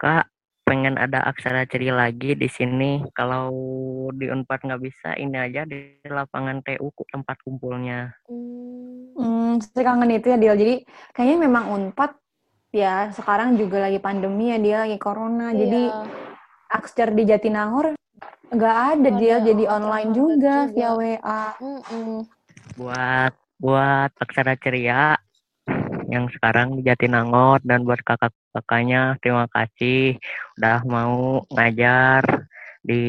Kak, 0.00 0.31
pengen 0.62 0.94
ada 0.94 1.20
aksara 1.22 1.66
ceria 1.66 1.92
lagi 1.92 2.32
di 2.32 2.46
sini. 2.46 3.02
Kalau 3.12 3.50
di 4.14 4.26
Unpad 4.26 4.64
nggak 4.64 4.82
bisa, 4.82 5.14
ini 5.14 5.36
aja 5.36 5.66
di 5.66 5.98
lapangan 6.02 6.62
TU 6.62 6.88
ku- 6.90 7.06
tempat 7.06 7.36
kumpulnya. 7.42 8.14
Hmm. 8.26 9.60
Saya 9.60 9.92
kangen 9.92 10.16
itu 10.16 10.32
ya, 10.32 10.38
Dil. 10.38 10.56
Jadi 10.56 10.74
kayaknya 11.12 11.38
memang 11.44 11.64
Unpad 11.68 12.16
ya 12.72 13.12
sekarang 13.12 13.54
juga 13.54 13.84
lagi 13.84 13.98
pandemi 13.98 14.48
ya, 14.48 14.58
dia 14.58 14.76
lagi 14.88 14.96
corona. 14.96 15.52
Jadi 15.52 15.82
Iya. 15.86 16.08
Akcer 16.72 17.12
di 17.12 17.28
Jatinangor 17.28 17.92
nggak 18.48 18.76
ada, 18.96 19.08
Dil. 19.12 19.28
ada, 19.28 19.44
Jadi 19.44 19.64
oh, 19.66 19.72
online 19.76 20.10
juga 20.10 20.54
juga. 20.70 20.72
via 20.72 20.90
WA. 20.96 21.42
Mm-mm. 21.60 22.10
Buat 22.78 23.32
buat 23.60 24.10
aksara 24.18 24.56
ceria 24.56 25.14
yang 26.12 26.28
sekarang 26.28 26.76
di 26.76 26.84
Jatinangor. 26.84 27.64
Dan 27.64 27.88
buat 27.88 28.04
kakak-kakaknya 28.04 29.16
terima 29.24 29.48
kasih 29.48 30.20
udah 30.60 30.84
mau 30.84 31.40
ngajar 31.48 32.44
di 32.84 33.02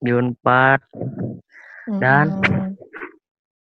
di 0.00 0.10
Unpad 0.12 0.80
Dan 2.00 2.40
Mm-mm. 2.40 2.72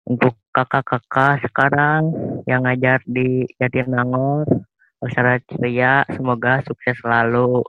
untuk 0.04 0.36
kakak-kakak 0.52 1.40
sekarang 1.48 2.12
yang 2.44 2.68
ngajar 2.68 3.00
di 3.08 3.48
Jatinangor 3.56 4.44
aksara 5.00 5.40
ceria 5.48 6.04
semoga 6.12 6.60
sukses 6.68 7.00
selalu. 7.00 7.64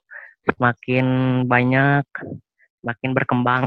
Semakin 0.50 1.06
banyak 1.46 2.02
semakin 2.80 3.10
berkembang. 3.12 3.64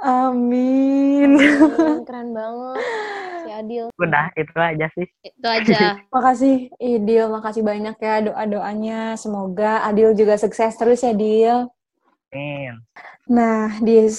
Amin. 0.00 1.36
Keren, 1.36 2.06
keren 2.06 2.28
banget 2.32 2.80
Adil. 3.60 3.88
udah 3.96 4.30
itu 4.36 4.52
aja 4.56 4.86
sih 4.92 5.08
Itu 5.24 5.46
aja. 5.48 5.96
Makasih, 6.14 6.70
Idil. 6.76 7.26
Makasih 7.32 7.62
banyak 7.64 7.96
ya 7.96 8.16
doa-doanya. 8.30 9.16
Semoga 9.16 9.84
Adil 9.88 10.12
juga 10.12 10.36
sukses 10.36 10.76
terus 10.76 11.00
ya, 11.02 11.16
Dil. 11.16 11.66
Amin. 12.30 12.78
Nah, 13.26 13.80
Dis, 13.82 14.18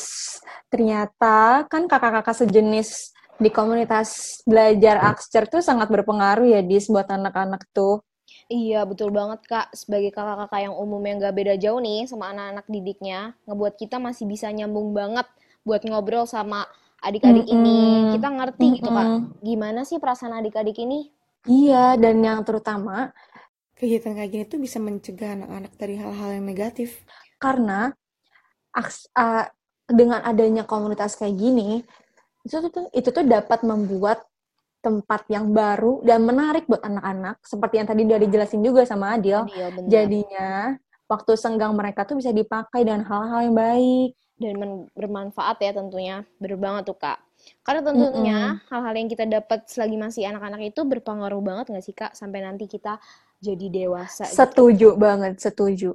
ternyata 0.67 1.63
kan 1.71 1.87
kakak-kakak 1.87 2.35
sejenis 2.35 3.15
di 3.37 3.53
komunitas 3.53 4.41
belajar 4.43 4.97
Akster 4.99 5.45
tuh 5.45 5.61
sangat 5.61 5.87
berpengaruh 5.87 6.49
ya, 6.49 6.61
Dis, 6.65 6.89
buat 6.89 7.07
anak-anak 7.07 7.69
tuh. 7.71 8.01
Iya, 8.47 8.87
betul 8.87 9.11
banget, 9.11 9.43
Kak. 9.43 9.75
Sebagai 9.75 10.11
kakak-kakak 10.11 10.71
yang 10.71 10.75
umumnya 10.75 11.19
nggak 11.19 11.35
beda 11.35 11.53
jauh 11.59 11.79
nih 11.83 12.07
sama 12.07 12.31
anak-anak 12.31 12.65
didiknya, 12.67 13.35
ngebuat 13.43 13.75
kita 13.75 13.99
masih 13.99 14.23
bisa 14.27 14.47
nyambung 14.51 14.95
banget 14.95 15.27
buat 15.67 15.83
ngobrol 15.83 16.23
sama 16.23 16.63
adik-adik 17.01 17.47
ini. 17.47 17.79
Mm-mm. 17.79 18.11
Kita 18.17 18.27
ngerti 18.33 18.65
gitu, 18.81 18.89
Kak. 18.89 19.07
Gimana 19.41 19.81
sih 19.85 19.97
perasaan 20.01 20.33
adik-adik 20.37 20.77
ini? 20.81 21.09
Iya, 21.47 21.95
dan 21.95 22.19
yang 22.19 22.43
terutama 22.43 23.15
Kegiatan 23.77 24.17
kayak 24.17 24.31
gini 24.33 24.43
tuh 24.49 24.57
bisa 24.57 24.81
mencegah 24.81 25.37
anak-anak 25.37 25.73
dari 25.77 25.95
hal-hal 26.01 26.29
yang 26.41 26.45
negatif. 26.49 27.05
karena 27.37 27.93
aks- 28.73 29.05
uh, 29.13 29.45
dengan 29.85 30.25
adanya 30.25 30.65
komunitas 30.65 31.13
kayak 31.13 31.37
gini, 31.37 31.85
itu 32.41 32.57
tuh 32.57 32.89
itu 32.89 33.09
tuh 33.13 33.21
dapat 33.21 33.61
membuat 33.61 34.25
tempat 34.81 35.29
yang 35.29 35.53
baru 35.53 36.01
dan 36.01 36.25
menarik 36.25 36.65
buat 36.65 36.81
anak-anak, 36.81 37.37
seperti 37.45 37.75
yang 37.77 37.87
tadi 37.87 38.01
udah 38.09 38.17
dijelasin 38.17 38.61
juga 38.65 38.81
sama 38.89 39.13
Adil. 39.13 39.45
Adil, 39.45 39.67
bener. 39.77 39.89
Jadinya 39.93 40.49
waktu 41.05 41.31
senggang 41.37 41.77
mereka 41.77 42.01
tuh 42.09 42.17
bisa 42.17 42.33
dipakai 42.33 42.81
dengan 42.81 43.05
hal-hal 43.05 43.39
yang 43.45 43.55
baik. 43.55 44.09
Dan 44.37 44.85
bermanfaat 44.93 45.57
ya 45.61 45.71
tentunya. 45.73 46.25
Bener 46.37 46.57
banget 46.57 46.93
tuh, 46.93 46.97
Kak. 46.97 47.19
Karena 47.61 47.81
tentunya 47.85 48.39
hal-hal 48.69 48.93
yang 48.97 49.09
kita 49.09 49.25
dapat 49.25 49.69
selagi 49.69 49.97
masih 49.97 50.23
anak-anak 50.29 50.73
itu 50.73 50.81
berpengaruh 50.85 51.41
banget 51.41 51.65
nggak 51.73 51.85
sih, 51.85 51.95
Kak? 51.95 52.13
Sampai 52.13 52.41
nanti 52.45 52.65
kita 52.65 53.01
jadi 53.37 53.67
dewasa 53.69 54.25
gitu. 54.25 54.37
Setuju 54.37 54.89
banget, 54.97 55.37
setuju. 55.41 55.91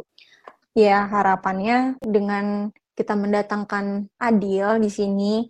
Ya, 0.73 1.05
harapannya 1.05 2.01
dengan 2.01 2.71
kita 2.93 3.17
mendatangkan 3.17 4.09
Adil 4.21 4.81
di 4.81 4.91
sini, 4.93 5.45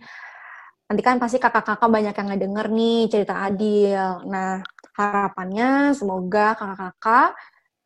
nanti 0.87 1.03
kan 1.03 1.19
pasti 1.19 1.39
kakak-kakak 1.39 1.91
banyak 1.91 2.15
yang 2.15 2.29
ngedenger 2.33 2.67
nih 2.71 3.01
cerita 3.11 3.35
Adil. 3.47 4.27
Nah, 4.27 4.63
harapannya 4.99 5.95
semoga 5.95 6.55
kakak-kakak 6.59 7.39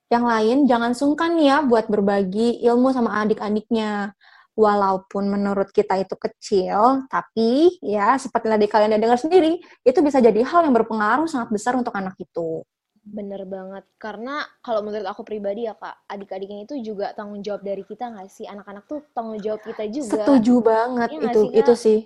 yang 0.07 0.25
lain 0.25 0.71
jangan 0.71 0.93
sungkan 0.95 1.35
ya 1.37 1.67
buat 1.67 1.91
berbagi 1.91 2.63
ilmu 2.63 2.95
sama 2.95 3.21
adik-adiknya. 3.27 4.15
Walaupun 4.57 5.29
menurut 5.29 5.69
kita 5.69 6.01
itu 6.01 6.17
kecil, 6.17 7.05
tapi 7.13 7.77
ya 7.85 8.17
seperti 8.17 8.49
tadi 8.49 8.65
kalian 8.65 8.97
udah 8.97 9.03
dengar 9.05 9.21
sendiri, 9.21 9.61
itu 9.85 9.99
bisa 10.01 10.17
jadi 10.17 10.41
hal 10.49 10.65
yang 10.65 10.73
berpengaruh 10.73 11.29
sangat 11.29 11.53
besar 11.53 11.77
untuk 11.77 11.93
anak 11.93 12.17
itu. 12.17 12.65
Bener 13.07 13.47
banget. 13.47 13.85
Karena 14.01 14.43
kalau 14.65 14.83
menurut 14.83 15.07
aku 15.07 15.23
pribadi 15.23 15.69
ya, 15.69 15.79
Kak, 15.79 16.09
adik-adik 16.11 16.51
ini 16.51 16.65
tuh 16.65 16.81
juga 16.83 17.13
tanggung 17.13 17.39
jawab 17.45 17.63
dari 17.63 17.87
kita 17.87 18.11
nggak 18.11 18.27
sih? 18.33 18.49
Anak-anak 18.51 18.89
tuh 18.91 19.05
tanggung 19.15 19.39
jawab 19.39 19.61
kita 19.63 19.87
juga. 19.93 20.25
Setuju 20.25 20.55
banget 20.65 21.09
nggak 21.15 21.35
itu 21.37 21.41
sih, 21.45 21.49
itu 21.55 21.73
sih. 21.77 21.99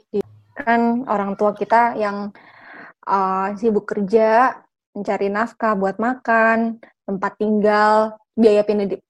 Kan 0.59 1.09
orang 1.09 1.41
tua 1.41 1.57
kita 1.57 1.97
yang 1.97 2.35
uh, 3.09 3.49
sibuk 3.57 3.89
kerja, 3.89 4.61
mencari 4.93 5.33
nafkah 5.33 5.73
buat 5.73 5.97
makan, 5.97 6.83
tempat 7.09 7.33
tinggal, 7.41 8.21
biaya 8.37 8.61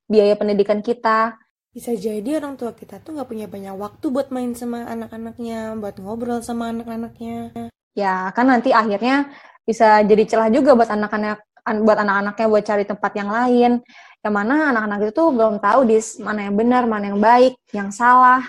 biaya 0.07 0.35
pendidikan 0.39 0.85
kita. 0.85 1.35
Bisa 1.71 1.95
jadi 1.95 2.43
orang 2.43 2.59
tua 2.59 2.75
kita 2.75 2.99
tuh 2.99 3.15
nggak 3.15 3.31
punya 3.31 3.47
banyak 3.47 3.75
waktu 3.79 4.07
buat 4.11 4.35
main 4.35 4.59
sama 4.59 4.91
anak-anaknya, 4.91 5.79
buat 5.79 6.03
ngobrol 6.03 6.43
sama 6.43 6.75
anak-anaknya. 6.75 7.71
Ya, 7.95 8.35
kan 8.35 8.51
nanti 8.51 8.75
akhirnya 8.75 9.31
bisa 9.63 10.03
jadi 10.03 10.27
celah 10.27 10.51
juga 10.51 10.75
buat 10.75 10.91
anak-anak 10.91 11.39
an- 11.63 11.83
buat 11.87 11.99
anak-anaknya 12.03 12.47
buat 12.51 12.65
cari 12.67 12.85
tempat 12.91 13.13
yang 13.15 13.31
lain. 13.31 13.73
Yang 14.21 14.35
mana 14.35 14.75
anak-anak 14.75 14.99
itu 15.07 15.13
tuh 15.15 15.29
belum 15.31 15.55
tahu 15.63 15.81
dis 15.87 16.19
mana 16.19 16.51
yang 16.51 16.59
benar, 16.59 16.83
mana 16.91 17.15
yang 17.15 17.23
baik, 17.23 17.55
yang 17.71 17.95
salah. 17.95 18.43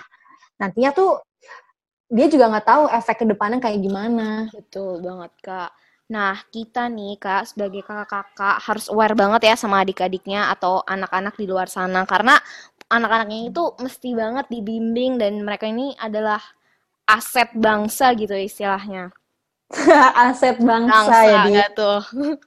Nantinya 0.58 0.90
tuh 0.90 1.22
dia 2.10 2.26
juga 2.26 2.50
nggak 2.50 2.66
tahu 2.66 2.84
efek 2.90 3.16
ke 3.22 3.26
depannya 3.30 3.62
kayak 3.62 3.78
gimana. 3.78 4.50
Betul 4.50 4.98
banget, 4.98 5.32
Kak. 5.40 5.70
Nah, 6.12 6.36
kita 6.52 6.92
nih, 6.92 7.16
Kak, 7.16 7.48
sebagai 7.48 7.80
kakak-kakak 7.80 8.60
harus 8.60 8.90
aware 8.92 9.16
banget 9.16 9.48
ya 9.48 9.54
sama 9.56 9.80
adik-adiknya 9.80 10.52
atau 10.52 10.84
anak-anak 10.84 11.38
di 11.40 11.48
luar 11.48 11.72
sana. 11.72 12.04
Karena 12.04 12.36
anak-anaknya 12.92 13.48
itu 13.48 13.64
mesti 13.80 14.12
banget 14.12 14.46
dibimbing 14.52 15.16
dan 15.16 15.40
mereka 15.40 15.64
ini 15.64 15.96
adalah 15.96 16.38
aset 17.08 17.48
bangsa 17.56 18.12
gitu 18.12 18.36
istilahnya. 18.36 19.10
Aset 20.28 20.60
bangsa, 20.60 21.08
Bangsa 21.08 21.18
ya 21.24 21.36
dia. 21.48 21.52
nggak 21.56 21.70
tuh? 21.72 22.00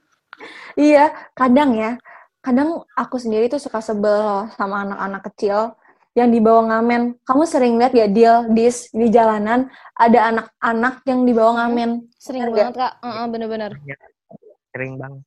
Iya, 0.76 1.16
kadang 1.32 1.72
ya. 1.72 1.96
Kadang 2.44 2.84
aku 2.92 3.16
sendiri 3.16 3.48
tuh 3.48 3.56
suka 3.56 3.80
sebel 3.80 4.20
loh 4.20 4.44
sama 4.52 4.84
anak-anak 4.84 5.32
kecil 5.32 5.72
yang 6.12 6.28
dibawa 6.28 6.76
ngamen. 6.76 7.16
Kamu 7.24 7.42
sering 7.48 7.80
lihat 7.80 7.96
ya, 7.96 8.04
Dil, 8.04 8.52
dis, 8.52 8.92
di 8.92 9.08
jalanan 9.08 9.72
ada 9.96 10.28
anak-anak 10.28 11.00
yang 11.08 11.24
dibawa 11.24 11.64
ngamen. 11.64 12.04
Sering 12.20 12.52
Bener 12.52 12.68
banget, 12.68 12.74
Kak. 12.76 12.92
Heeh, 13.00 13.24
bener-bener. 13.32 13.70
sering 14.76 15.00
banget 15.00 15.24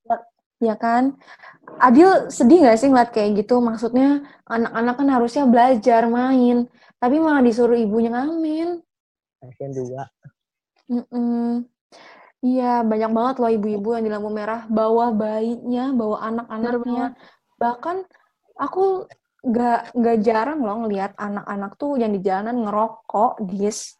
Ya 0.59 0.75
kan? 0.75 1.15
Adil 1.79 2.27
sedih 2.27 2.63
nggak 2.67 2.77
sih 2.79 2.91
ngeliat 2.91 3.11
kayak 3.15 3.43
gitu? 3.43 3.63
Maksudnya 3.63 4.27
anak-anak 4.43 4.95
kan 4.99 5.07
harusnya 5.07 5.43
belajar, 5.47 6.07
main. 6.11 6.67
Tapi 6.99 7.15
malah 7.19 7.39
disuruh 7.39 7.79
ibunya 7.79 8.11
ngamen. 8.11 8.83
kasian 9.39 9.71
juga. 9.71 10.11
Iya, 12.39 12.83
banyak 12.87 13.11
banget 13.11 13.35
loh 13.39 13.51
ibu-ibu 13.51 13.95
yang 13.95 14.03
di 14.03 14.11
lampu 14.11 14.31
merah 14.31 14.63
bawa 14.67 15.11
bayinya, 15.11 15.91
bawa 15.95 16.27
anak-anaknya. 16.27 17.15
Bahkan 17.59 17.97
aku 18.59 19.07
nggak 19.39 19.95
nggak 19.95 20.17
jarang 20.19 20.59
loh 20.63 20.83
ngelihat 20.83 21.15
anak-anak 21.15 21.79
tuh 21.79 21.95
yang 21.95 22.11
di 22.11 22.19
jalanan 22.19 22.67
ngerokok, 22.67 23.43
dis. 23.47 23.95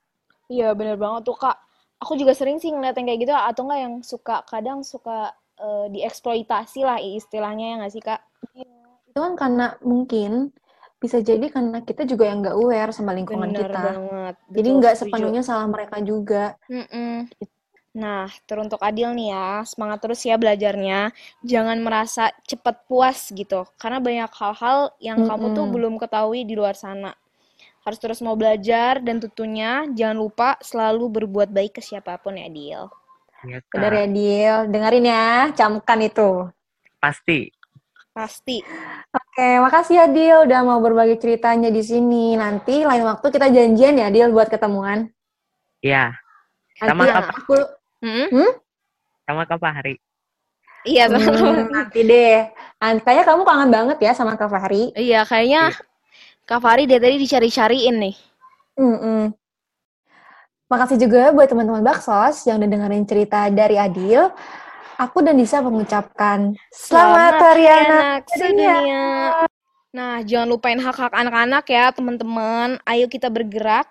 Iya, 0.51 0.75
bener 0.75 0.99
banget 0.99 1.27
tuh, 1.27 1.39
Kak. 1.39 1.55
Aku 1.99 2.15
juga 2.15 2.31
sering 2.31 2.59
sih 2.63 2.71
ngeliat 2.71 2.95
yang 2.95 3.07
kayak 3.11 3.19
gitu, 3.27 3.35
atau 3.35 3.61
enggak 3.67 3.79
yang 3.83 3.95
suka, 4.03 4.35
kadang 4.47 4.83
suka 4.83 5.35
eh, 5.59 5.85
dieksploitasi 5.93 6.81
lah 6.87 6.97
istilahnya 7.03 7.65
ya 7.65 7.75
nggak 7.83 7.93
sih, 7.93 8.03
Kak? 8.03 8.21
Itu 9.09 9.19
kan 9.19 9.33
karena 9.35 9.75
mungkin 9.83 10.53
bisa 10.99 11.23
jadi 11.23 11.47
karena 11.47 11.79
kita 11.87 12.03
juga 12.03 12.27
yang 12.27 12.43
nggak 12.43 12.57
aware 12.59 12.91
sama 12.91 13.15
lingkungan 13.15 13.49
Bener 13.51 13.69
kita. 13.71 13.83
banget. 13.87 14.35
Jadi 14.51 14.67
Betul, 14.67 14.77
nggak 14.79 14.95
setuju. 14.95 15.11
sepenuhnya 15.11 15.41
salah 15.47 15.67
mereka 15.71 15.97
juga. 16.03 16.43
Mm-mm. 16.67 17.15
Nah, 17.97 18.29
teruntuk 18.45 18.79
Adil 18.85 19.09
nih 19.17 19.33
ya, 19.33 19.49
semangat 19.65 19.99
terus 20.03 20.21
ya 20.21 20.35
belajarnya. 20.37 21.09
Jangan 21.41 21.77
merasa 21.81 22.29
cepat 22.45 22.85
puas 22.85 23.33
gitu, 23.33 23.65
karena 23.81 23.97
banyak 23.97 24.31
hal-hal 24.39 24.79
yang 25.01 25.19
kamu 25.25 25.45
tuh 25.57 25.65
belum 25.73 25.93
ketahui 25.97 26.45
di 26.45 26.53
luar 26.59 26.75
sana. 26.77 27.11
Harus 27.83 27.99
terus 28.03 28.19
mau 28.21 28.35
belajar 28.37 29.01
dan 29.01 29.17
tentunya 29.23 29.87
jangan 29.97 30.17
lupa 30.21 30.49
selalu 30.61 31.05
berbuat 31.23 31.49
baik 31.49 31.79
ke 31.79 31.81
siapa 31.81 32.19
pun 32.21 32.37
ya, 32.37 32.45
Adil. 32.45 32.81
Ya, 33.45 33.59
Benar 33.71 33.91
Kak. 33.93 33.99
ya, 34.03 34.05
Dil? 34.11 34.57
Dengerin 34.73 35.05
ya, 35.07 35.27
camkan 35.55 35.99
itu. 36.03 36.29
Pasti. 36.99 37.47
Pasti. 38.11 38.59
Oke, 39.15 39.49
makasih 39.63 39.95
ya, 39.95 40.05
Dil, 40.11 40.37
udah 40.49 40.59
mau 40.67 40.79
berbagi 40.83 41.15
ceritanya 41.21 41.71
di 41.71 41.79
sini. 41.79 42.35
Nanti 42.35 42.83
lain 42.83 43.05
waktu 43.07 43.27
kita 43.31 43.47
janjian 43.47 43.95
ya, 43.95 44.07
Dil, 44.11 44.35
buat 44.35 44.51
ketemuan. 44.51 45.07
Ya, 45.79 46.11
Nanti 46.79 46.91
Sama 46.91 47.03
apa? 47.11 47.31
aku, 47.35 47.55
Mm-mm. 48.03 48.49
sama 49.27 49.43
Kak 49.47 49.59
Fahri. 49.59 49.95
Iya, 50.87 51.11
Hmm, 51.11 51.19
sama. 51.19 51.67
nanti 51.71 51.99
deh. 52.07 52.47
Nanti 52.79 53.01
kayaknya 53.03 53.25
kamu 53.27 53.43
kangen 53.43 53.69
banget 53.71 53.97
ya 53.99 54.11
sama 54.15 54.39
Kak 54.39 54.47
Fahri. 54.47 54.95
Iya, 54.95 55.27
kayaknya 55.27 55.75
Kak 56.47 56.59
Fari 56.63 56.87
dari 56.87 57.03
tadi 57.03 57.15
dicari-cariin 57.19 57.95
nih. 57.99 58.15
Mm-mm. 58.79 59.35
Makasih 60.69 61.01
juga 61.01 61.33
buat 61.33 61.49
teman-teman 61.49 61.81
Baksos 61.81 62.45
yang 62.45 62.61
udah 62.61 62.69
dengerin 62.69 63.01
cerita 63.09 63.49
dari 63.49 63.73
Adil. 63.73 64.29
Aku 65.01 65.25
dan 65.25 65.33
Disa 65.33 65.65
mengucapkan 65.65 66.53
selamat, 66.69 67.41
Hari 67.41 67.65
Anak. 67.65 68.29
sedunia. 68.29 68.77
Nah, 69.89 70.21
jangan 70.21 70.45
lupain 70.45 70.77
hak-hak 70.77 71.09
anak-anak 71.09 71.65
ya, 71.65 71.89
teman-teman. 71.89 72.77
Ayo 72.85 73.09
kita 73.09 73.33
bergerak 73.33 73.89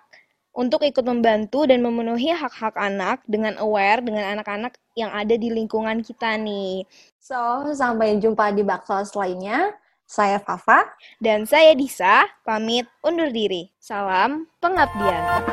untuk 0.55 0.79
ikut 0.87 1.03
membantu 1.03 1.67
dan 1.67 1.83
memenuhi 1.83 2.31
hak-hak 2.31 2.79
anak 2.79 3.27
dengan 3.27 3.59
aware 3.59 3.99
dengan 3.99 4.39
anak-anak 4.39 4.79
yang 4.95 5.11
ada 5.11 5.35
di 5.35 5.51
lingkungan 5.51 5.99
kita 5.99 6.39
nih. 6.39 6.87
So, 7.19 7.67
sampai 7.75 8.23
jumpa 8.23 8.55
di 8.55 8.63
Baksos 8.63 9.19
lainnya. 9.19 9.75
Saya 10.07 10.39
Fafa. 10.39 10.87
Dan 11.19 11.43
saya 11.43 11.75
Disa, 11.75 12.23
pamit 12.47 12.87
undur 13.03 13.27
diri. 13.35 13.67
Salam 13.83 14.47
pengabdian. 14.63 15.43